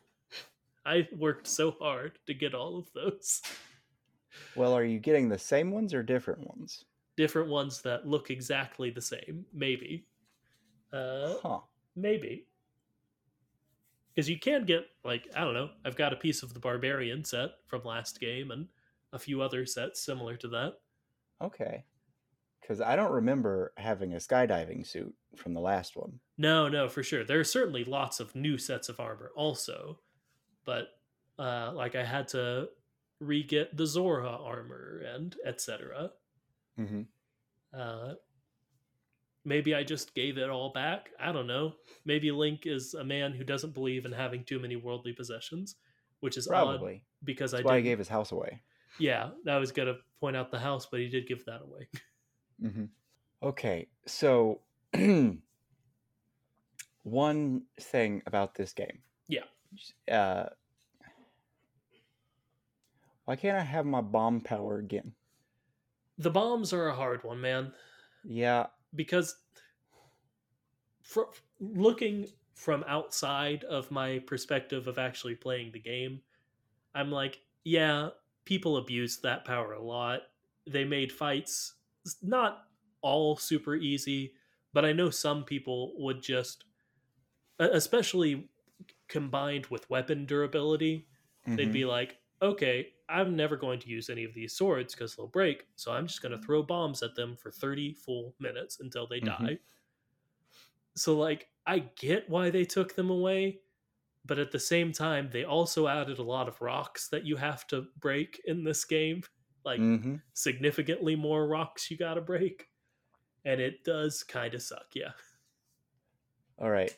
[0.84, 3.42] I worked so hard to get all of those.
[4.56, 6.86] Well, are you getting the same ones or different ones?
[7.18, 10.08] Different ones that look exactly the same, maybe.
[10.94, 11.60] Uh, Huh.
[11.96, 12.48] maybe.
[14.14, 17.24] Because you can get, like, I don't know, I've got a piece of the Barbarian
[17.24, 18.68] set from last game and
[19.14, 20.80] a few other sets similar to that.
[21.42, 21.84] Okay.
[22.62, 26.20] Because I don't remember having a skydiving suit from the last one.
[26.38, 27.24] No, no, for sure.
[27.24, 30.00] There are certainly lots of new sets of armor also,
[30.66, 30.88] but
[31.40, 32.70] uh, like I had to
[33.20, 36.12] re-get the Zora armor and etc.
[36.78, 37.02] hmm
[37.74, 38.14] Uh,
[39.46, 41.10] maybe I just gave it all back.
[41.20, 41.74] I don't know.
[42.06, 45.76] Maybe Link is a man who doesn't believe in having too many worldly possessions.
[46.20, 46.94] which is Probably.
[46.94, 47.84] odd because That's I why did.
[47.84, 48.62] he gave his house away.
[49.00, 51.88] yeah, I was gonna point out the house, but he did give that away.
[52.62, 52.86] hmm
[53.44, 54.62] Okay, so
[57.04, 59.04] one thing about this game.
[59.28, 59.44] Yeah.
[60.12, 60.50] Uh,
[63.26, 65.14] why can't I have my bomb power again?
[66.18, 67.74] The bombs are a hard one, man.
[68.24, 68.68] Yeah.
[68.94, 69.36] because
[71.02, 76.22] fr- looking from outside of my perspective of actually playing the game,
[76.96, 78.12] I'm like, yeah,
[78.46, 80.24] people abused that power a lot.
[80.68, 81.76] They made fights
[82.22, 82.68] not
[83.02, 84.34] all super easy,
[84.74, 86.66] but I know some people would just,
[87.60, 88.50] especially
[89.08, 91.08] combined with weapon durability,
[91.56, 95.16] they'd mhm, be like, okay, I'm never going to use any of these swords because
[95.16, 98.80] they'll break, so I'm just going to throw bombs at them for 30 full minutes
[98.80, 99.26] until they Mhm.
[99.40, 99.60] die.
[100.96, 103.62] So, like, I get why they took them away,
[104.26, 107.68] but at the same time, they also added a lot of rocks that you have
[107.68, 109.24] to break in this game.
[109.66, 110.22] Like, mhm.
[110.34, 112.70] significantly more rocks you got to break.
[113.46, 115.14] And it does kind of suck, yeah.
[116.60, 116.96] All right.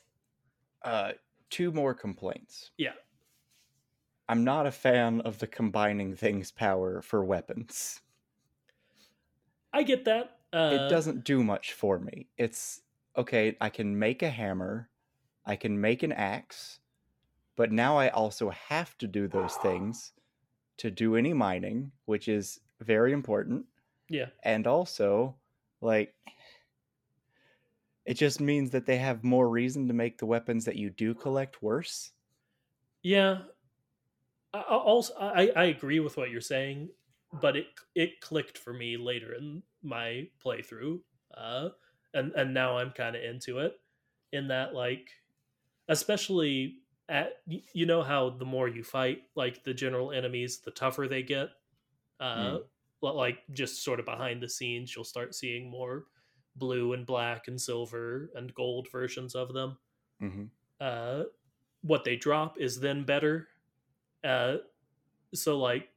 [0.83, 1.13] Uh,
[1.49, 2.71] two more complaints.
[2.77, 2.93] Yeah.
[4.29, 8.01] I'm not a fan of the combining things power for weapons.
[9.73, 10.39] I get that.
[10.51, 12.29] Uh, it doesn't do much for me.
[12.37, 12.81] It's
[13.15, 14.89] okay, I can make a hammer,
[15.45, 16.79] I can make an axe,
[17.55, 20.13] but now I also have to do those things
[20.77, 23.67] to do any mining, which is very important.
[24.09, 24.29] Yeah.
[24.43, 25.39] And also,
[25.81, 26.15] like,
[28.05, 31.13] it just means that they have more reason to make the weapons that you do
[31.13, 32.11] collect worse.
[33.01, 33.43] Yeah.
[34.53, 36.89] I, also, I, I agree with what you're saying,
[37.33, 41.01] but it it clicked for me later in my playthrough,
[41.33, 41.69] uh,
[42.13, 43.79] and and now I'm kind of into it.
[44.31, 45.11] In that, like,
[45.89, 51.07] especially at you know how the more you fight, like the general enemies, the tougher
[51.07, 51.49] they get.
[52.19, 52.63] Uh, Mm.
[53.01, 56.07] like just sort of behind the scenes, you'll start seeing more
[56.55, 59.77] blue and black and silver and gold versions of them
[60.19, 61.23] hmm uh,
[61.81, 63.49] what they drop is then better.
[64.23, 64.57] Uh,
[65.33, 65.89] so like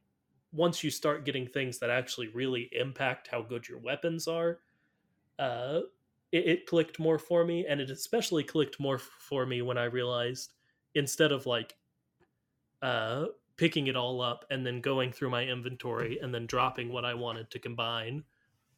[0.51, 4.59] once you start getting things that actually really impact how good your weapons are,
[5.39, 5.81] uh,
[6.31, 9.85] it, it clicked more for me, and it especially clicked more for me when I
[9.85, 10.53] realized
[10.95, 11.75] instead of like
[12.81, 13.25] uh,
[13.57, 17.13] picking it all up and then going through my inventory and then dropping what I
[17.13, 18.23] wanted to combine,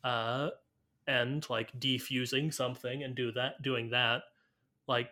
[0.03, 0.49] uh,
[1.07, 4.23] and like defusing something and do that, doing that,
[4.87, 5.11] like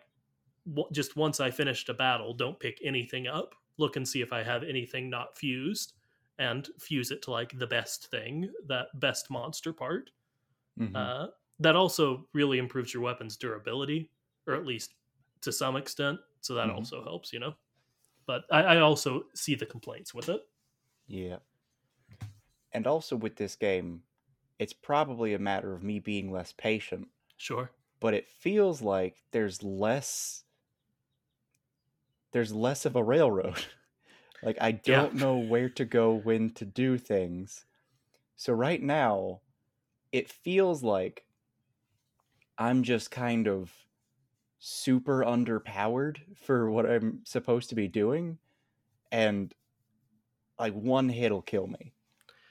[0.66, 3.54] w- just once I finished a battle, don't pick anything up.
[3.78, 5.94] Look and see if I have anything not fused,
[6.38, 10.10] and fuse it to like the best thing, that best monster part.
[10.78, 11.28] hmm Uh,
[11.60, 14.10] that also really improves your weapon's durability,
[14.46, 14.94] or at least
[15.42, 16.20] to some extent.
[16.40, 16.84] So that Mhm.
[16.84, 17.54] also helps, you know.
[18.26, 20.42] But I, I also see the complaints with it.
[21.06, 21.38] Yeah.
[22.72, 24.04] And also with this game,
[24.58, 27.72] it's probably a matter of me being less patient, Sure.
[28.00, 30.43] but it feels like there's less
[32.34, 33.64] there's less of a railroad.
[34.42, 37.64] like I don't know where to go when to do things.
[38.34, 39.42] So right now,
[40.10, 41.26] it feels like
[42.58, 43.72] I'm just kind of
[44.58, 48.38] super underpowered for what I'm supposed to be doing
[49.12, 49.54] and
[50.58, 51.94] like one hit'll kill me.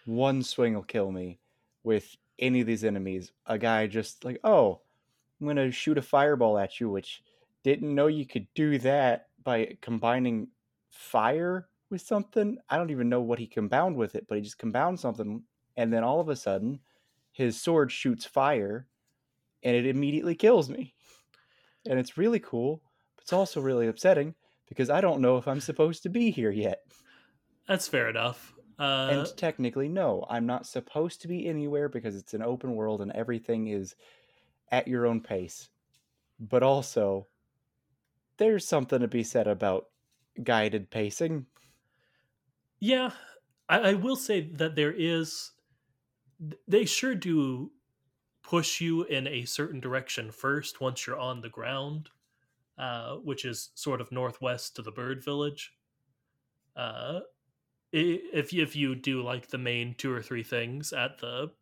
[0.06, 1.42] One swing will kill me
[1.84, 3.34] with any of these enemies.
[3.48, 4.80] A guy just like, "Oh,
[5.42, 7.22] I'm going to shoot a fireball at you," which
[7.64, 10.50] didn't know you could do that by combining
[10.90, 12.58] fire with something.
[12.70, 15.44] I don't even know what he combined with it, but he just combined something
[15.76, 16.80] and then all of a sudden
[17.32, 18.88] his sword shoots fire
[19.64, 20.94] and it immediately kills me.
[21.86, 22.82] And it's really cool,
[23.18, 24.36] but it's also really upsetting
[24.70, 26.80] because I don't know if I'm supposed to be here yet.
[27.68, 28.54] That's fair enough.
[28.80, 33.02] Uh, and technically, no, I'm not supposed to be anywhere because it's an open world
[33.02, 33.96] and everything is
[34.72, 35.70] at your own pace.
[36.40, 37.28] But also,
[38.38, 39.90] there's something to be said about
[40.44, 41.48] guided pacing.
[42.80, 43.14] Yeah,
[43.70, 45.52] I, I will say that there is.
[46.68, 47.72] They sure do
[48.44, 52.12] push you in a certain direction first once you're on the ground,
[52.78, 55.74] uh, which is sort of northwest to the bird village.
[56.76, 57.22] Uh,
[57.92, 61.54] if you, if you do like the main two or three things at the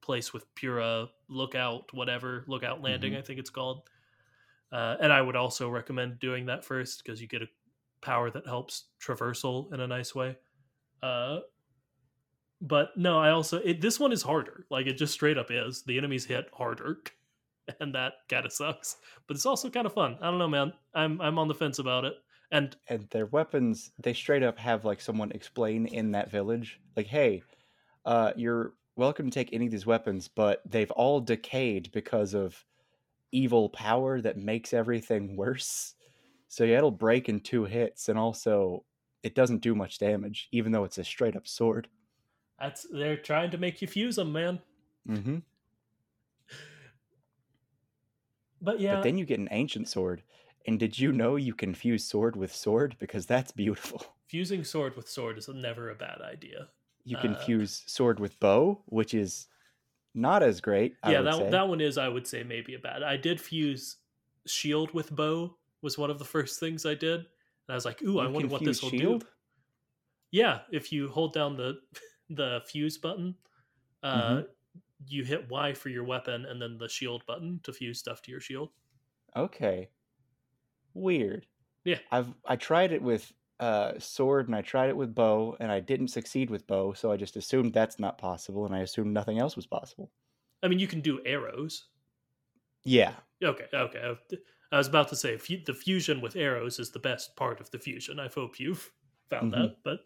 [0.00, 3.18] place with Purah Lookout, whatever Lookout Landing, Mhm.
[3.18, 3.88] I think it's called.
[4.72, 7.48] Uh, and I would also recommend doing that first because you get a
[8.02, 10.36] power that helps traversal in a nice way.
[11.02, 11.40] Uh,
[12.60, 14.66] but no, I also it, this one is harder.
[14.70, 15.82] Like it just straight up is.
[15.82, 16.98] The enemies hit harder,
[17.80, 18.96] and that kind of sucks.
[19.26, 20.18] But it's also kind of fun.
[20.20, 20.72] I don't know, man.
[20.94, 22.14] I'm I'm on the fence about it.
[22.52, 27.06] And and their weapons they straight up have like someone explain in that village like
[27.06, 27.44] hey
[28.04, 32.64] uh you're welcome to take any of these weapons but they've all decayed because of
[33.32, 35.94] evil power that makes everything worse
[36.48, 38.84] so yeah it'll break in two hits and also
[39.22, 41.88] it doesn't do much damage even though it's a straight up sword
[42.58, 44.60] that's they're trying to make you fuse them, man.
[45.08, 45.38] mm-hmm.
[48.60, 50.22] But yeah, but then you get an ancient sword
[50.66, 54.94] and did you know you can fuse sword with sword because that's beautiful fusing sword
[54.96, 56.68] with sword is never a bad idea.
[57.04, 59.46] you can Uh, fuse sword with bow which is
[60.14, 61.50] not as great I yeah, would that say.
[61.50, 63.02] that one is I would say maybe a bad.
[63.02, 63.96] I did fuse
[64.46, 67.26] shield with bow was one of the first things I did, and
[67.68, 69.20] I was like, "Ooh, I wonder what this will shield?
[69.22, 69.26] do."
[70.32, 71.80] Yeah, if you hold down the
[72.30, 73.34] the fuse button,
[74.02, 74.46] uh, Mm-hmm.
[75.08, 78.30] you hit Y for your weapon, and then the shield button to fuse stuff to
[78.30, 78.70] your shield.
[79.36, 79.90] Okay.
[80.94, 81.46] Weird.
[81.84, 81.98] Yeah.
[82.10, 85.80] I've I tried it with uh sword and I tried it with bow and I
[85.80, 89.38] didn't succeed with bow, so I just assumed that's not possible and I assumed nothing
[89.38, 90.12] else was possible.
[90.62, 91.88] I mean, you can do arrows.
[92.84, 93.20] Yeah.
[93.42, 94.16] Okay, okay.
[94.72, 97.78] I was about to say the fusion with arrows is the best part of the
[97.78, 98.20] fusion.
[98.20, 98.92] I hope you've
[99.30, 99.52] found Mhm.
[99.52, 100.00] that, but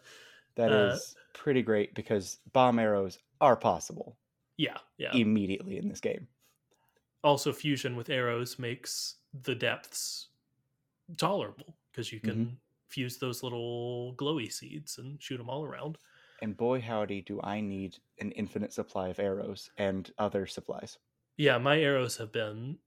[0.57, 4.19] that is Uh, pretty great because bomb arrows are possible
[4.57, 5.19] yeah, yeah.
[5.21, 6.29] immediately in this game.
[7.23, 10.29] also fusion with arrows makes the depths
[11.19, 12.61] tolerable because you can
[12.95, 15.99] fuse those little glowy seeds and shoot them all around
[16.43, 20.99] And boy howdy do I need an infinite supply of arrows and other supplies.
[21.47, 22.79] yeah my arrows have been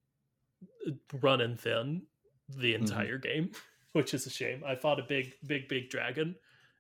[0.88, 0.92] uh,
[1.22, 2.04] running thin
[2.50, 2.84] the Mm-hmm.
[2.84, 3.52] entire game
[3.98, 6.36] which is a shame i fought a big big big dragon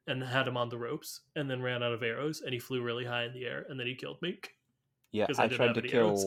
[0.07, 2.81] and had him on the ropes and then ran out of arrows and he flew
[2.81, 4.39] really high in the air and then he killed me
[5.13, 6.25] Yeah, I I tried to kill arrows.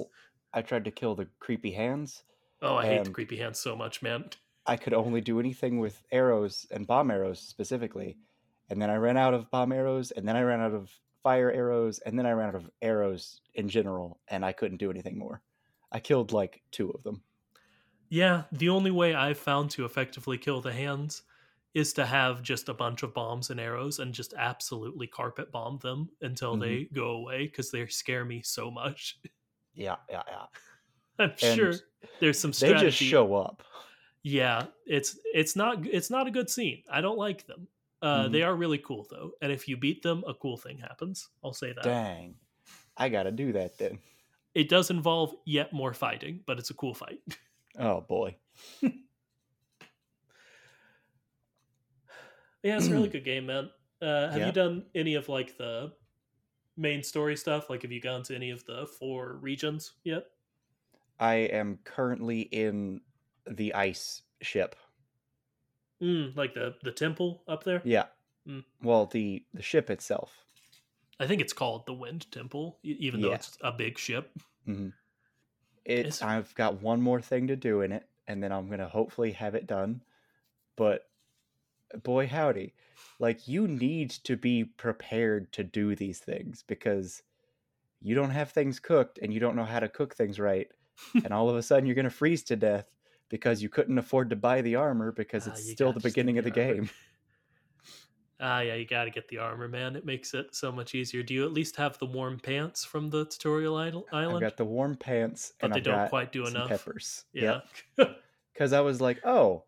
[0.53, 2.24] I tried to kill the creepy hands.
[2.62, 4.24] oh i hate the creepy hands so much man
[4.66, 8.18] I could only do anything with arrows and bomb arrows specifically.
[8.68, 11.50] And then I ran out of bomb arrows, and then I ran out of fire
[11.50, 15.18] arrows, and then I ran out of arrows in general, and I couldn't do anything
[15.18, 15.42] more.
[15.92, 17.24] I killed like two of them.
[18.08, 21.22] Yeah, the only way I've found to effectively kill the hands
[21.74, 25.78] is to have just a bunch of bombs and arrows and just absolutely carpet bomb
[25.78, 26.58] them until Mhm.
[26.58, 29.20] they go away because they scare me so much.
[29.74, 30.46] Yeah, yeah, yeah.
[31.18, 31.80] I'm And sure
[32.20, 33.64] there's some They just show up.
[34.22, 36.82] Yeah, it's it's not it's not a good scene.
[36.90, 37.68] I don't like them.
[38.02, 38.32] Uh, Mhm.
[38.32, 41.28] They are really cool though, and if you beat them, a cool thing happens.
[41.44, 41.84] I'll say that.
[41.84, 42.34] Dang.
[42.96, 43.98] I gotta do that then.
[44.54, 47.20] It does involve yet more fighting, but it's a cool fight.
[47.78, 48.36] Oh boy.
[52.62, 53.70] Yeah, it's a really good game, man.
[54.02, 54.46] Uh, have Yeah.
[54.46, 55.92] you done any of like the
[56.76, 57.70] main story stuff?
[57.70, 60.26] Like, have you gone to any of the four regions yet?
[61.18, 63.00] I am currently in
[63.51, 64.76] the ice ship.
[66.03, 67.82] Mm, like the the temple up there.
[67.84, 68.07] Yeah.
[68.48, 68.64] Mm.
[68.82, 70.34] Well, the the ship itself.
[71.18, 73.34] I think it's called the Wind Temple, even though Yeah.
[73.34, 74.30] it's a big ship.
[74.64, 74.88] hmm
[75.84, 78.88] It's- It's I've got one more thing to do in it, and then I'm gonna
[78.88, 80.03] hopefully have it done.
[80.76, 81.11] But
[82.03, 82.72] boy howdy,
[83.18, 87.22] like you need to be prepared to do these things because
[88.01, 90.70] you don't have things cooked and you don't know how to cook things right,
[91.24, 92.88] and all of a sudden you're gonna freeze to death
[93.31, 96.39] because you couldn't afford to buy the armor because Ah, it's you still the beginning
[96.39, 96.91] of the game.
[98.41, 99.95] Ah, yeah, you got to get the armor, man.
[99.97, 101.22] It makes it so much easier.
[101.22, 103.76] Do you at least have the warm pants from the tutorial
[104.28, 104.41] I've island?
[104.41, 106.68] got the warm pants, But and they I've don't quite do enough.
[106.68, 107.24] peppers.
[107.33, 107.61] yeah.
[108.53, 109.64] because I was like, oh,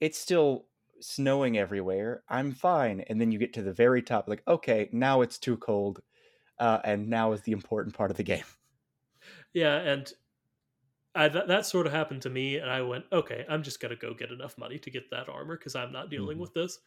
[0.00, 0.68] it's still
[1.00, 2.24] snowing everywhere.
[2.28, 3.00] I'm fine.
[3.02, 6.02] And then you get to the very top, like, okay, now it's too cold.
[6.58, 8.44] Uh, and now is the important part of the game.
[9.52, 10.12] Yeah, and
[11.14, 13.96] I, that, that sort of happened to me, and I went, okay, I'm just gonna
[13.96, 16.40] go get enough money to get that armor because I'm not dealing Mhm.
[16.40, 16.78] with this.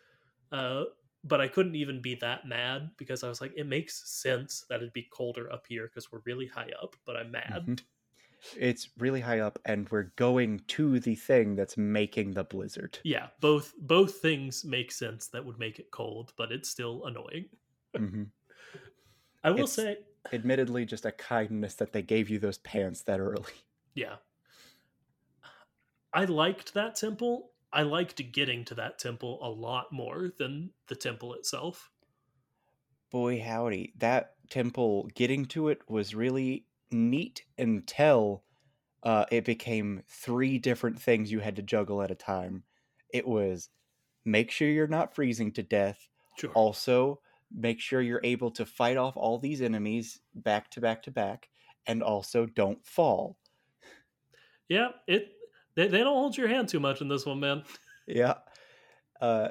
[0.51, 0.85] Uh,
[1.25, 4.77] but I couldn't even be that mad because I was like, it makes sense that
[4.77, 6.95] it'd be colder up here because we're really high up.
[7.05, 7.65] But I'm mad.
[7.67, 7.83] Mhm.
[8.57, 12.99] It's really high up, and we're going to the thing that's making the blizzard.
[13.03, 17.49] Yeah, both both things make sense that would make it cold, but it's still annoying.
[17.95, 18.23] hmm
[19.43, 19.97] I will It's- say,
[20.31, 23.53] Admittedly, just a kindness that they gave you those pants that early.
[23.93, 24.15] Yeah,
[26.13, 27.51] I liked that temple.
[27.71, 31.89] I liked getting to that temple a lot more than the temple itself.
[33.09, 33.93] Boy, howdy.
[33.97, 38.43] That temple, getting to it was really neat until
[39.01, 42.63] uh, it became three different things you had to juggle at a time.
[43.09, 43.69] It was
[44.25, 46.07] make sure you're not freezing to death.
[46.37, 46.51] Sure.
[46.51, 47.19] Also,
[47.51, 51.49] make sure you're able to fight off all these enemies back to back to back.
[51.85, 53.37] And also, don't fall.
[54.69, 55.33] Yeah, it
[55.75, 57.63] they, they don't hold your hand too much in this one, man.
[58.07, 58.39] Yeah.
[59.21, 59.49] uh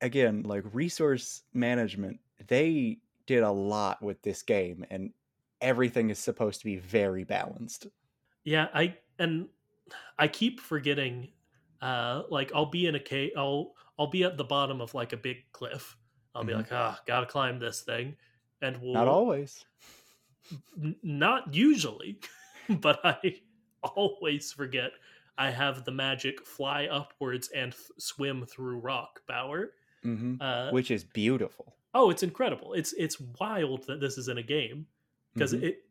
[0.00, 5.12] again, like resource management, they did a lot with this game and
[5.60, 7.88] everything is supposed to be very balanced.
[8.44, 9.48] Yeah, I and
[10.18, 11.32] I keep forgetting
[11.80, 15.12] uh like I'll be in a cave I'll I'll be at the bottom of like
[15.12, 15.96] a big cliff.
[16.34, 16.56] I'll be Mhm.
[16.58, 18.16] like, ah, gotta climb this thing.
[18.62, 19.64] And we'll Not always.
[20.82, 22.20] N- not usually,
[22.68, 23.40] but I
[23.94, 24.92] always forget
[25.36, 29.72] I have the magic fly upwards and th- swim through rock power.
[30.02, 31.76] hmm Uh, Which is beautiful.
[31.94, 32.74] oh, it's incredible!
[32.74, 34.86] It's it's wild that this is in a game
[35.34, 35.62] because Mhm.
[35.62, 35.84] it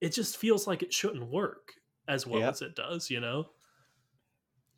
[0.00, 1.74] it just feels like it shouldn't work
[2.08, 2.48] as well Yeah.
[2.50, 3.10] as it does.
[3.10, 3.50] You know?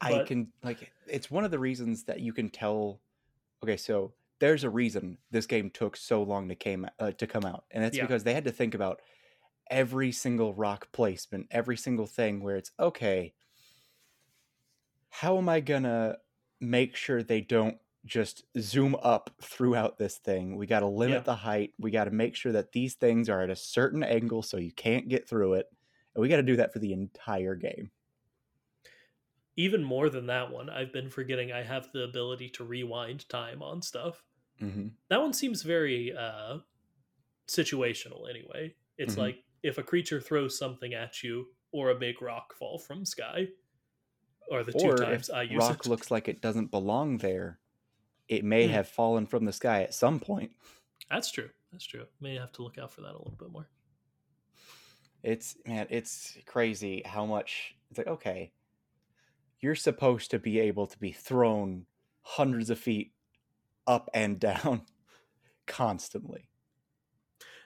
[0.01, 3.01] I but- can like it's one of the reasons that you can tell
[3.63, 7.45] okay, so there's a reason this game took so long to came uh, to come
[7.45, 7.65] out.
[7.71, 8.03] And that's Yeah.
[8.03, 9.01] because they had to think about
[9.73, 13.35] every single rock placement, every single thing where it's okay,
[15.11, 16.19] how am I going to
[16.61, 20.57] make sure they don't just zoom up throughout this thing?
[20.57, 21.25] We got to limit Yeah.
[21.25, 21.75] the height.
[21.79, 24.73] We got to make sure that these things are at a certain angle so you
[24.73, 25.67] can't get through it.
[26.15, 27.91] And we got to do that for the entire game.
[29.57, 33.63] Even more than that one, I've been forgetting I have the ability to rewind time
[33.63, 34.25] on stuff.
[34.61, 36.61] hmm That one seems very uh
[37.49, 38.77] situational anyway.
[38.99, 39.17] It's Mhm.
[39.17, 43.49] like if a creature throws something at you or a big rock fall from sky.
[44.51, 45.89] Or the two or times if I use rock it.
[45.89, 47.59] looks like it doesn't belong there,
[48.29, 48.73] it may Hmm.
[48.73, 50.53] have fallen from the sky at some point.
[51.11, 51.51] That's true.
[51.71, 52.07] That's true.
[52.21, 53.69] May have to look out for that a little bit more.
[55.23, 58.53] It's man, it's crazy how much it's like okay,
[59.61, 61.87] you're supposed to be able to be thrown
[62.23, 63.13] hundreds of feet
[63.87, 64.83] up and down
[65.67, 66.49] constantly.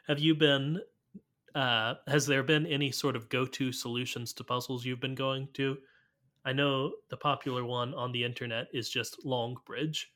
[0.06, 0.80] Have you been
[1.56, 5.78] uh has there been any sort of go-to solutions to puzzles you've been going to?
[6.44, 10.12] I know the popular one on the internet is just Long Bridge.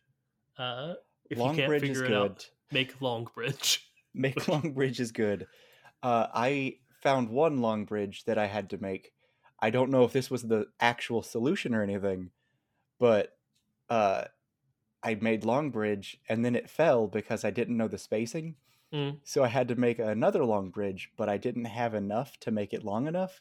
[0.59, 0.95] Uh
[1.31, 2.17] if Long you can't Bridge figure is it good.
[2.17, 3.87] out, make Long Bridge.
[4.15, 5.47] Make Long Bridge is good.
[6.03, 9.13] Uh, I found one Long Bridge that I had to make.
[9.61, 12.31] I don't know if this was the actual solution or anything,
[12.99, 13.39] but
[13.89, 14.25] uh,
[15.03, 18.57] I made Long Bridge and then it fell because I didn't know the spacing.
[18.93, 19.19] Mm.
[19.25, 22.73] So I had to make another Long Bridge, but I didn't have enough to make
[22.73, 23.41] it long enough.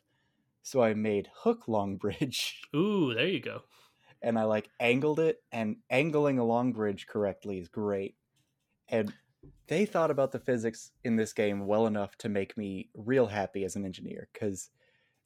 [0.61, 3.61] So I made Hook Long Bridge Ooh, there you go.
[4.21, 8.15] and I like angled it, and angling a long bridge correctly is great.
[8.89, 9.13] And
[9.67, 13.63] they thought about the physics in this game well enough to make me real happy
[13.63, 14.69] as an engineer because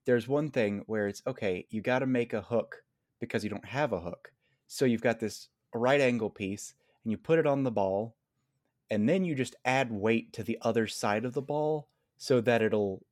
[0.05, 2.84] there's one thing where it's okay, you got to make a hook
[3.19, 4.32] because you don't have a hook.
[4.67, 8.15] So you've got this right angle piece and you put it on the ball,
[8.94, 12.62] and then you just add weight to the other side of the ball so that
[12.62, 13.04] it'll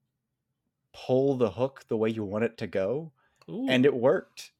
[0.94, 3.12] pull the hook the way you want it to go.
[3.50, 3.68] Ooh.
[3.68, 4.52] And it worked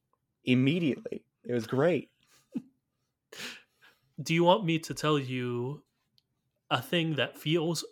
[0.44, 1.24] immediately.
[1.44, 2.10] It was great.
[4.22, 5.84] do you want me to tell you
[6.72, 7.84] a thing that feels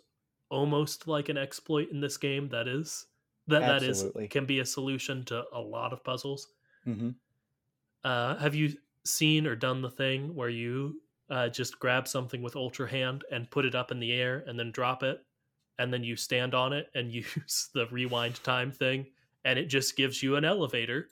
[0.49, 3.05] almost like an exploit in this game that is
[3.47, 6.49] that that is can be a solution to a lot of puzzles
[6.83, 7.11] hmm
[8.03, 8.73] uh have you
[9.05, 11.01] seen or done the thing where you
[11.31, 14.59] uh, just grab something with ultra hand and put it up in the air and
[14.59, 15.25] then drop it
[15.79, 19.07] and then you stand on it and use the rewind time thing
[19.45, 21.09] and it just gives you an elevator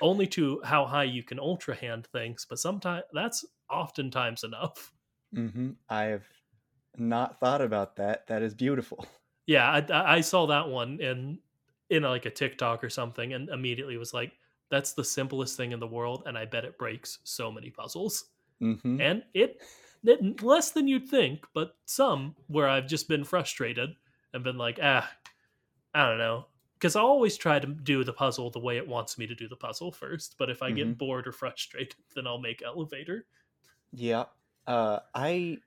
[0.00, 4.92] only to how high you can ultra hand things but sometimes that's oftentimes enough
[5.32, 6.26] hmm I've
[6.96, 8.26] not thought about that.
[8.28, 9.06] That is beautiful.
[9.46, 11.40] Yeah, I- I, I saw that one in
[11.90, 14.38] in like a TikTok or something, and immediately was like,
[14.70, 18.32] "That's the simplest thing in the world," and I bet it breaks so many puzzles.
[18.60, 19.62] Hmm And it,
[20.04, 23.96] it less than you'd think, but some where I've just been frustrated
[24.32, 25.16] and been like, "Ah,
[25.94, 29.18] I don't know," because I always try to do the puzzle the way it wants
[29.18, 30.36] me to do the puzzle first.
[30.38, 30.98] But if I get Mhm.
[30.98, 33.26] bored or frustrated, then I'll make elevator.
[33.92, 34.26] Yeah.
[34.66, 35.58] Uh, I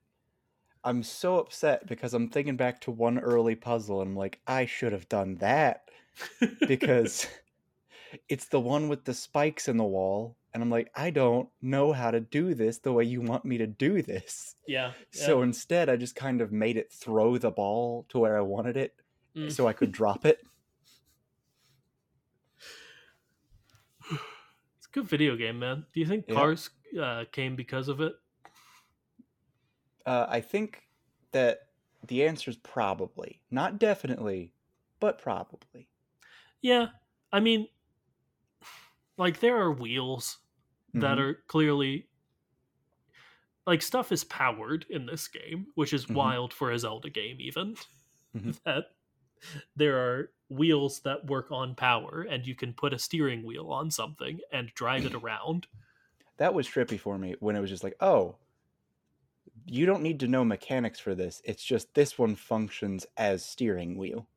[0.83, 4.65] I'm so upset because I'm thinking back to one early puzzle and I'm like, I
[4.65, 5.89] should have done that
[6.67, 7.27] because
[8.29, 10.37] it's the one with the spikes in the wall.
[10.57, 13.59] And I'm like, I don't know how to do this the way you want me
[13.59, 14.55] to do this.
[14.67, 14.93] yeah.
[15.11, 18.75] So instead, I just kind of made it throw the ball to where I wanted
[18.75, 18.95] it
[19.35, 19.51] Mm.
[19.51, 20.39] so I could drop it.
[24.09, 25.85] it's a good video game, man.
[25.93, 26.33] Do you think Yeah.
[26.33, 28.15] Cars uh, came because of it?
[30.07, 30.87] Uh, I think
[31.33, 31.67] that
[32.07, 34.53] the answer is probably, not definitely,
[34.99, 35.87] but probably.
[36.63, 36.87] Yeah,
[37.31, 37.67] I mean,
[39.19, 40.39] like there are wheels
[40.99, 41.19] that Mhm.
[41.19, 42.09] are clearly
[43.65, 46.13] like stuff is powered in this game, which is Mhm.
[46.13, 47.37] wild for a Zelda game.
[47.39, 47.75] Even
[48.33, 48.51] Mhm.
[48.65, 48.85] that
[49.75, 53.91] there are wheels that work on power, and you can put a steering wheel on
[53.91, 55.67] something and drive it around.
[56.37, 58.37] that was trippy for me when it was just like, oh,
[59.65, 61.41] you don't need to know mechanics for this.
[61.45, 64.27] It's just this one functions as steering wheel.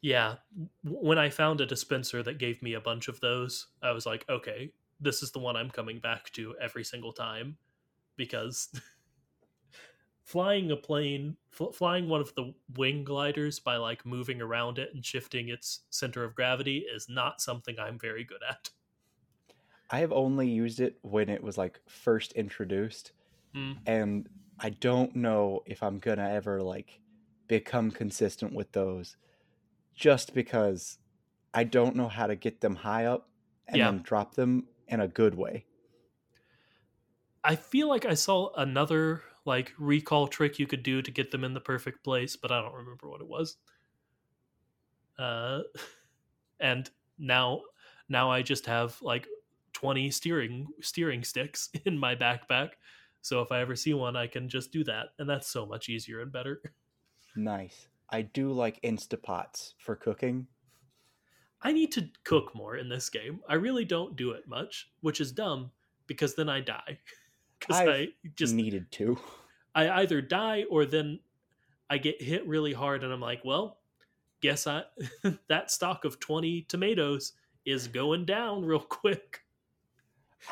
[0.00, 0.36] Yeah,
[0.82, 4.28] when I found a dispenser that gave me a bunch of those, I was like,
[4.28, 7.56] okay, this is the one I'm coming back to every single time
[8.16, 8.68] because
[10.24, 14.90] flying a plane, fl- flying one of the wing gliders by like moving around it
[14.94, 18.70] and shifting its center of gravity is not something I'm very good at.
[19.90, 23.12] I have only used it when it was like first introduced,
[23.54, 23.78] Mm.
[23.86, 24.28] and
[24.58, 27.00] I don't know if I'm gonna ever like
[27.46, 29.16] become consistent with those
[29.94, 30.98] just because
[31.52, 33.28] I don't know how to get them high up
[33.68, 33.92] and Yeah.
[33.92, 35.66] then drop them in a good way.
[37.42, 41.44] I feel like I saw another like recall trick you could do to get them
[41.44, 43.58] in the perfect place, but I don't remember what it was.
[45.18, 45.60] Uh,
[46.60, 47.62] and now
[48.08, 49.28] now I just have like
[49.72, 52.70] 20 steering steering sticks in my backpack.
[53.20, 55.88] So if I ever see one, I can just do that, and that's so much
[55.88, 56.60] easier and better.
[57.36, 57.88] Nice.
[58.10, 60.46] I do like Instapots for cooking.
[61.64, 63.40] I need to cook more in this game.
[63.48, 65.70] I really don't do it much, which is dumb
[66.06, 66.98] because then I die.
[67.60, 69.18] Because I've just needed to.
[69.74, 71.18] I either die or then
[71.88, 73.78] I get hit really hard and I'm like, well,
[74.42, 74.82] guess I
[75.48, 77.32] that stock of 20 tomatoes
[77.64, 79.44] is going down real quick.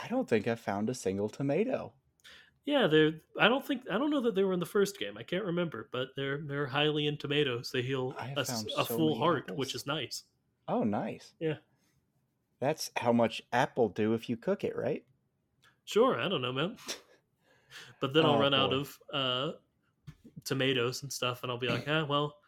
[0.02, 1.92] I don't think I found a single tomato.
[2.64, 5.18] Yeah, they're I don't think I don't know that they were in the first game.
[5.18, 7.70] I can't remember, but they're they're highly in tomatoes.
[7.72, 9.58] They heal I a, s- found a full heart, apples.
[9.58, 10.22] which is nice.
[10.72, 11.34] Oh, nice.
[11.38, 11.58] Yeah.
[12.60, 15.06] That's how much apple do if you cook it, right?
[15.84, 16.76] Sure, I don't know, man.
[18.00, 19.52] But then I'll Oh, run out of uh
[20.44, 22.40] tomatoes and stuff and I'll be like, "Ah, well,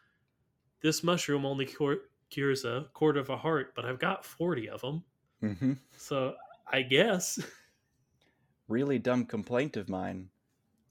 [0.81, 4.81] this mushroom only cure, cures a quarter of a heart, but I've got 40 of
[4.81, 5.05] them."
[5.41, 5.73] Mm-hmm.
[5.97, 7.39] So, I guess
[8.67, 10.29] Really dumb complaint of mine.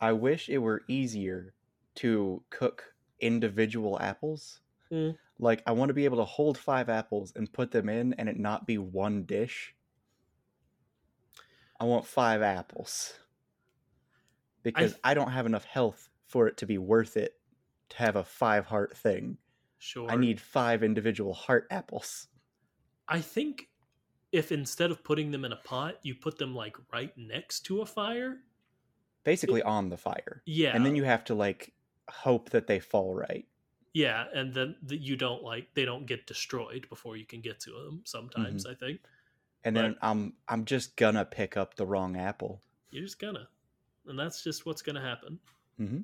[0.01, 1.55] I wish it were easier
[1.97, 4.63] to cook individual apples.
[4.91, 5.17] Mm.
[5.45, 8.31] Like, I want to be able to hold five apples and put them in and
[8.31, 9.75] it not be one dish.
[11.79, 13.13] I want five apples.
[14.63, 17.35] Because th- I don't have enough health for it to be worth it
[17.91, 19.37] to have a five heart thing.
[19.79, 20.11] Sure.
[20.11, 22.29] I need five individual heart apples.
[23.07, 23.69] I think
[24.33, 27.83] if instead of putting them in a pot, you put them like right next to
[27.83, 28.39] a fire.
[29.25, 30.43] Basically on the fire.
[30.47, 30.75] Yeah.
[30.75, 31.75] And then you have to like
[32.09, 33.47] hope that they fall right.
[33.95, 37.61] Yeah, and then that you don't like they don't get destroyed before you can get
[37.61, 38.03] to them.
[38.05, 39.01] Sometimes I think
[39.65, 42.61] And then I'm I'm just gonna pick up the wrong apple.
[42.91, 43.49] you're just gonna,
[44.07, 45.39] and that's just what's gonna happen.
[45.79, 46.01] hmm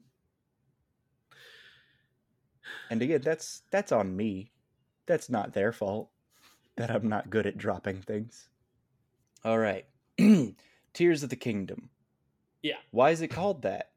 [2.91, 4.51] And again, that's that's on me.
[5.07, 6.11] That's not their fault
[6.77, 8.49] that I'm not good at dropping things.
[9.45, 9.87] All right,
[10.93, 11.91] Tears of the Kingdom.
[12.63, 12.77] Yeah.
[12.91, 13.91] Why is it called that?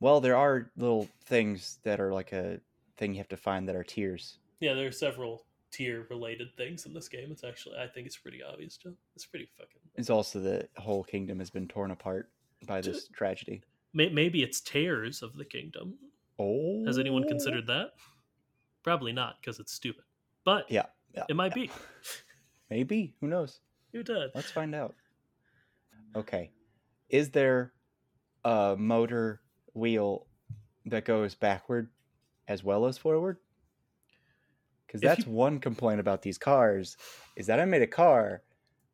[0.00, 2.60] Well, there are little things that are like a
[2.96, 4.38] thing you have to find that are tears.
[4.60, 7.28] Yeah, there are several tear related things in this game.
[7.30, 8.76] It's actually I think it's pretty obvious.
[8.76, 8.92] Joe.
[9.16, 9.80] It's pretty fucking.
[9.96, 12.30] It's also the whole kingdom has been torn apart
[12.66, 13.62] by this tragedy.
[13.92, 15.94] May- Maybe it's tears of the kingdom.
[16.38, 17.92] Oh, Has anyone considered that?
[18.82, 20.04] Probably not because it's stupid.
[20.44, 21.64] But Yeah, yeah, it might yeah.
[21.66, 21.70] be.
[22.70, 23.14] Maybe.
[23.20, 23.60] Who knows?
[23.92, 24.30] Who did?
[24.34, 24.94] Let's find out.
[26.16, 26.50] Okay.
[27.08, 27.72] Is there
[28.44, 29.40] a motor
[29.74, 30.26] wheel
[30.86, 31.90] that goes backward
[32.48, 33.38] as well as forward?
[34.86, 36.96] Because that's you- one complaint about these cars
[37.36, 38.42] is that I made a car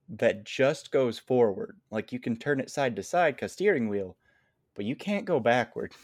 [0.08, 1.80] that just goes forward.
[1.90, 4.18] Like you can turn it side to side because steering wheel,
[4.74, 5.94] but you can't go backward.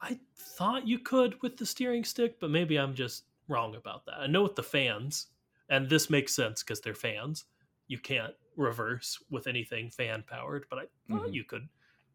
[0.00, 4.14] I thought you could with the steering stick, but maybe I'm just wrong about that.
[4.20, 5.28] I know with the fans,
[5.68, 7.44] and this makes sense because they're fans.
[7.86, 11.32] You can't reverse with anything fan powered, but I thought Mhm.
[11.32, 11.68] you could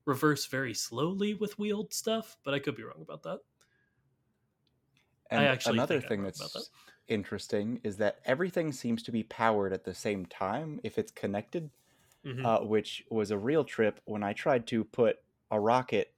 [0.05, 3.41] reverse very slowly with wheeled stuff, but I could be wrong about that.
[5.31, 6.63] And actually another thing that's that.
[7.07, 11.71] interesting is that everything seems to be powered at the same time if it's connected.
[12.23, 12.43] Mhm.
[12.43, 15.17] uh, which was a real trip when I tried to put
[15.51, 16.15] a rocket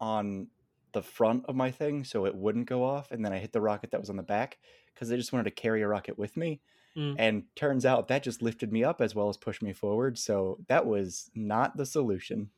[0.00, 0.50] on
[0.92, 3.60] the front of my thing so it wouldn't go off, and then I hit the
[3.60, 4.58] rocket that was on the back
[4.94, 6.62] because I just wanted to carry a rocket with me.
[6.96, 7.18] Mm.
[7.18, 10.18] And turns out that just lifted me up as well as pushed me forward.
[10.18, 12.50] So that was not the solution.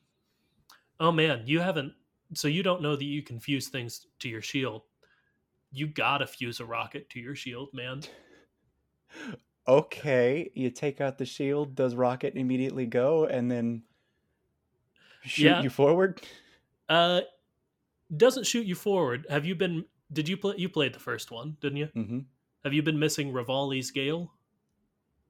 [0.99, 1.93] oh man, you haven't.
[2.33, 4.83] So you don't know that you can fuse things to your shield.
[5.75, 8.01] You gotta fuse a rocket to your shield, man.
[9.67, 13.83] Okay, you take out the shield, does rocket immediately go and then
[15.23, 15.61] shoot Yeah.
[15.63, 16.21] you forward?
[16.87, 17.21] Uh,
[18.15, 19.25] doesn't shoot you forward.
[19.29, 19.83] Have you been?
[20.13, 20.55] Did you play?
[20.57, 21.87] You played the first one, didn't you?
[21.87, 22.19] hmm
[22.63, 24.31] Have you been missing Revali's Gale?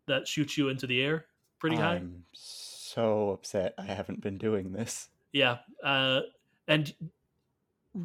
[0.05, 1.25] That shoots you into the air
[1.59, 1.95] pretty high.
[1.95, 5.09] I'm so upset I haven't been doing this.
[5.31, 6.21] Yeah, uh,
[6.67, 6.93] and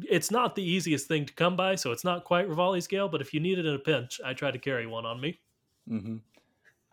[0.09, 3.09] it's not the easiest thing to come by, so it's not quite Revali's Gale.
[3.09, 5.39] But if you need it in a pinch, I try to carry one on me.
[5.87, 6.17] hmm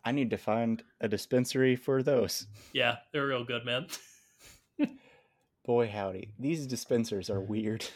[0.04, 2.46] I need to find a dispensary for those.
[2.72, 3.88] Yeah, they're real good, man.
[5.64, 6.32] Boy, howdy.
[6.38, 7.86] These dispensers are weird.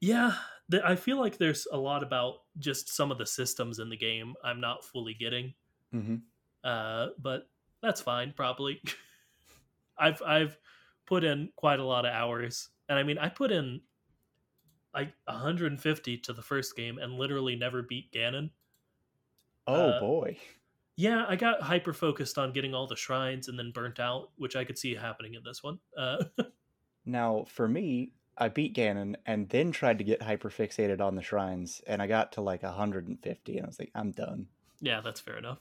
[0.00, 0.34] Yeah,
[0.70, 3.96] th- I feel like there's a lot about just some of the systems in the
[3.96, 5.54] game I'm not fully getting.
[5.92, 6.16] hmm
[6.64, 7.48] Uh, but
[7.82, 8.82] that's fine, probably.
[9.98, 10.58] I've I've
[11.06, 13.80] put in quite a lot of hours, and I mean, I put in
[14.94, 18.50] like 150 to the first game and literally never beat Ganon.
[19.66, 20.38] Oh Uh, boy.
[20.96, 24.56] Yeah, I got hyper focused on getting all the shrines and then burnt out, which
[24.56, 25.78] I could see happening in this one.
[25.96, 26.24] Uh,
[27.04, 31.22] Now, for me, I beat Ganon and then tried to get hyper fixated on the
[31.22, 34.46] shrines, and I got to like 150, and I was like, I'm done.
[34.80, 35.58] yeah, that's fair enough.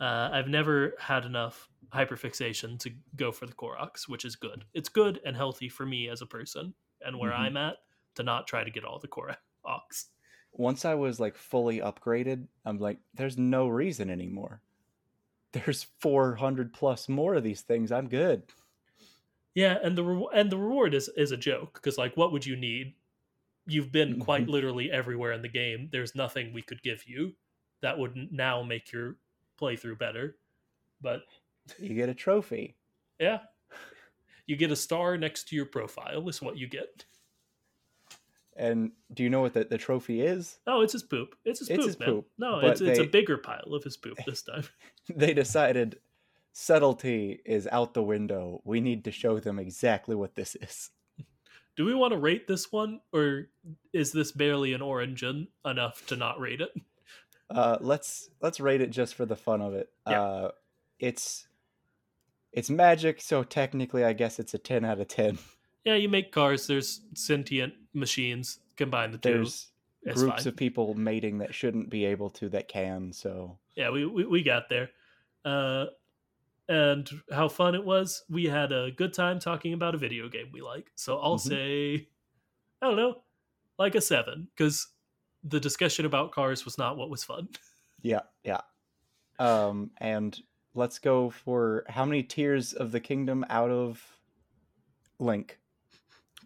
[0.00, 4.64] Uh, I've never had enough hyperfixation to go for the Koroks, which is good.
[4.74, 7.34] It's good and healthy for me as a person and where Mhm.
[7.34, 7.78] I'm at
[8.16, 10.06] to not try to get all the Koroks.
[10.52, 14.62] Once I was like fully upgraded, I'm like, there's no reason anymore.
[15.52, 17.92] There's 400 plus more of these things.
[17.92, 18.52] I'm good.
[19.54, 22.46] Yeah, and the re- and the reward is is a joke because like, what would
[22.46, 22.94] you need?
[23.66, 24.48] You've been quite Mhm.
[24.48, 25.90] literally everywhere in the game.
[25.92, 27.36] There's nothing we could give you
[27.82, 29.18] that would now make your
[29.58, 30.38] playthrough better.
[31.00, 31.24] But
[31.78, 32.76] You get a trophy.
[33.18, 33.40] yeah,
[34.46, 36.28] you get a star next to your profile.
[36.28, 37.04] Is what you get.
[38.56, 40.58] And do you know what the, the trophy is?
[40.66, 41.36] Oh, it's his poop.
[41.44, 42.08] It's his It's poop, his man.
[42.08, 44.64] poop, No, it's it's a bigger pile of his poop this time.
[45.14, 46.00] they decided
[46.52, 48.60] subtlety is out the window.
[48.64, 50.90] We need to show them exactly what this is.
[51.76, 53.48] Do we want to rate this one, or
[53.92, 56.70] is this barely an origin enough to not rate it?
[57.48, 59.88] Uh, let's let's rate it just for the fun of it.
[60.06, 60.20] Yeah.
[60.20, 60.50] Uh,
[60.98, 61.46] it's
[62.58, 65.38] it's magic, so technically, I guess it's a ten out of ten.
[65.84, 66.66] Yeah, you make cars.
[66.66, 68.58] There's sentient machines.
[68.76, 69.32] Combine the two.
[69.32, 69.70] There's
[70.02, 70.48] It's groups fine.
[70.48, 73.12] of people mating that shouldn't be able to that can.
[73.12, 74.90] So yeah, we, we we got there.
[75.44, 75.86] Uh,
[76.68, 78.24] and how fun it was.
[78.28, 80.90] We had a good time talking about a video game we like.
[80.96, 81.48] So I'll Mhm.
[81.48, 82.08] say,
[82.82, 83.22] I don't know,
[83.78, 84.88] like a seven, because
[85.44, 87.48] the discussion about cars was not what was fun.
[88.02, 88.60] yeah, yeah.
[89.38, 90.38] Um, and
[90.74, 94.02] let's go for how many tears of the kingdom out of
[95.18, 95.58] Link?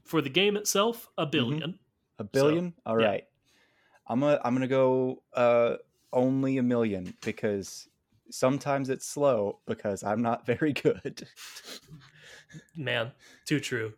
[0.04, 1.78] For the game itself, a 1000000000
[2.18, 2.74] A billion?
[2.86, 4.02] All right, yeah.
[4.08, 5.76] I'm gonna I'm gonna go uh
[6.12, 7.88] only a million because
[8.30, 11.26] sometimes it's slow because I'm not very good.
[12.76, 13.12] Man,
[13.46, 13.94] too true.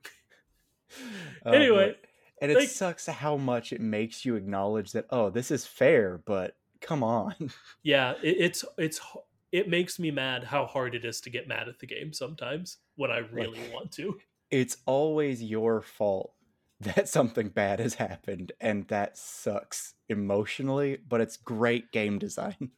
[1.45, 1.97] Oh, Anyway, boy.
[2.41, 6.57] and it sucks how much it makes you acknowledge that oh this is fair, but
[6.81, 7.35] come on.
[7.83, 9.01] Yeah, it, it's it's
[9.55, 12.79] it makes me mad how hard it is to get mad at the game sometimes
[12.97, 14.19] when I really want to.
[14.51, 16.33] It's always your fault
[16.81, 22.73] that something bad has happened and that sucks emotionally, but it's great game design.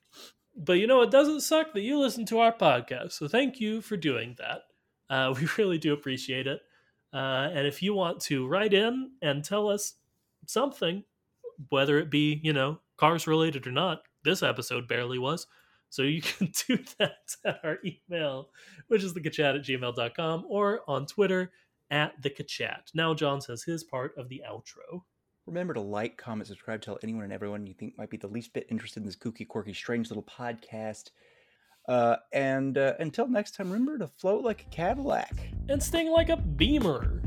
[0.54, 3.12] But you know, it doesn't suck that you listen to our podcast.
[3.12, 4.64] So thank you for doing that.
[5.08, 6.60] Uh, we really do appreciate it.
[7.10, 9.94] Uh, and if you want to write in and tell us
[10.44, 11.04] something,
[11.70, 15.46] whether it be, you know, cars related or not, this episode barely was.
[15.88, 18.50] So you can do that at our email,
[18.88, 21.52] which is thekachat at gmail.com, or on Twitter
[21.90, 22.94] at thekachat.
[22.94, 25.02] Now John says his part of the outro.
[25.46, 28.52] Remember to like, comment, subscribe, tell anyone and everyone you think might be the least
[28.52, 31.10] bit interested in this kooky, quirky, strange little podcast.
[31.88, 35.32] Uh, and uh, until next time, remember to float like a Cadillac.
[35.68, 37.22] And sting like a beamer.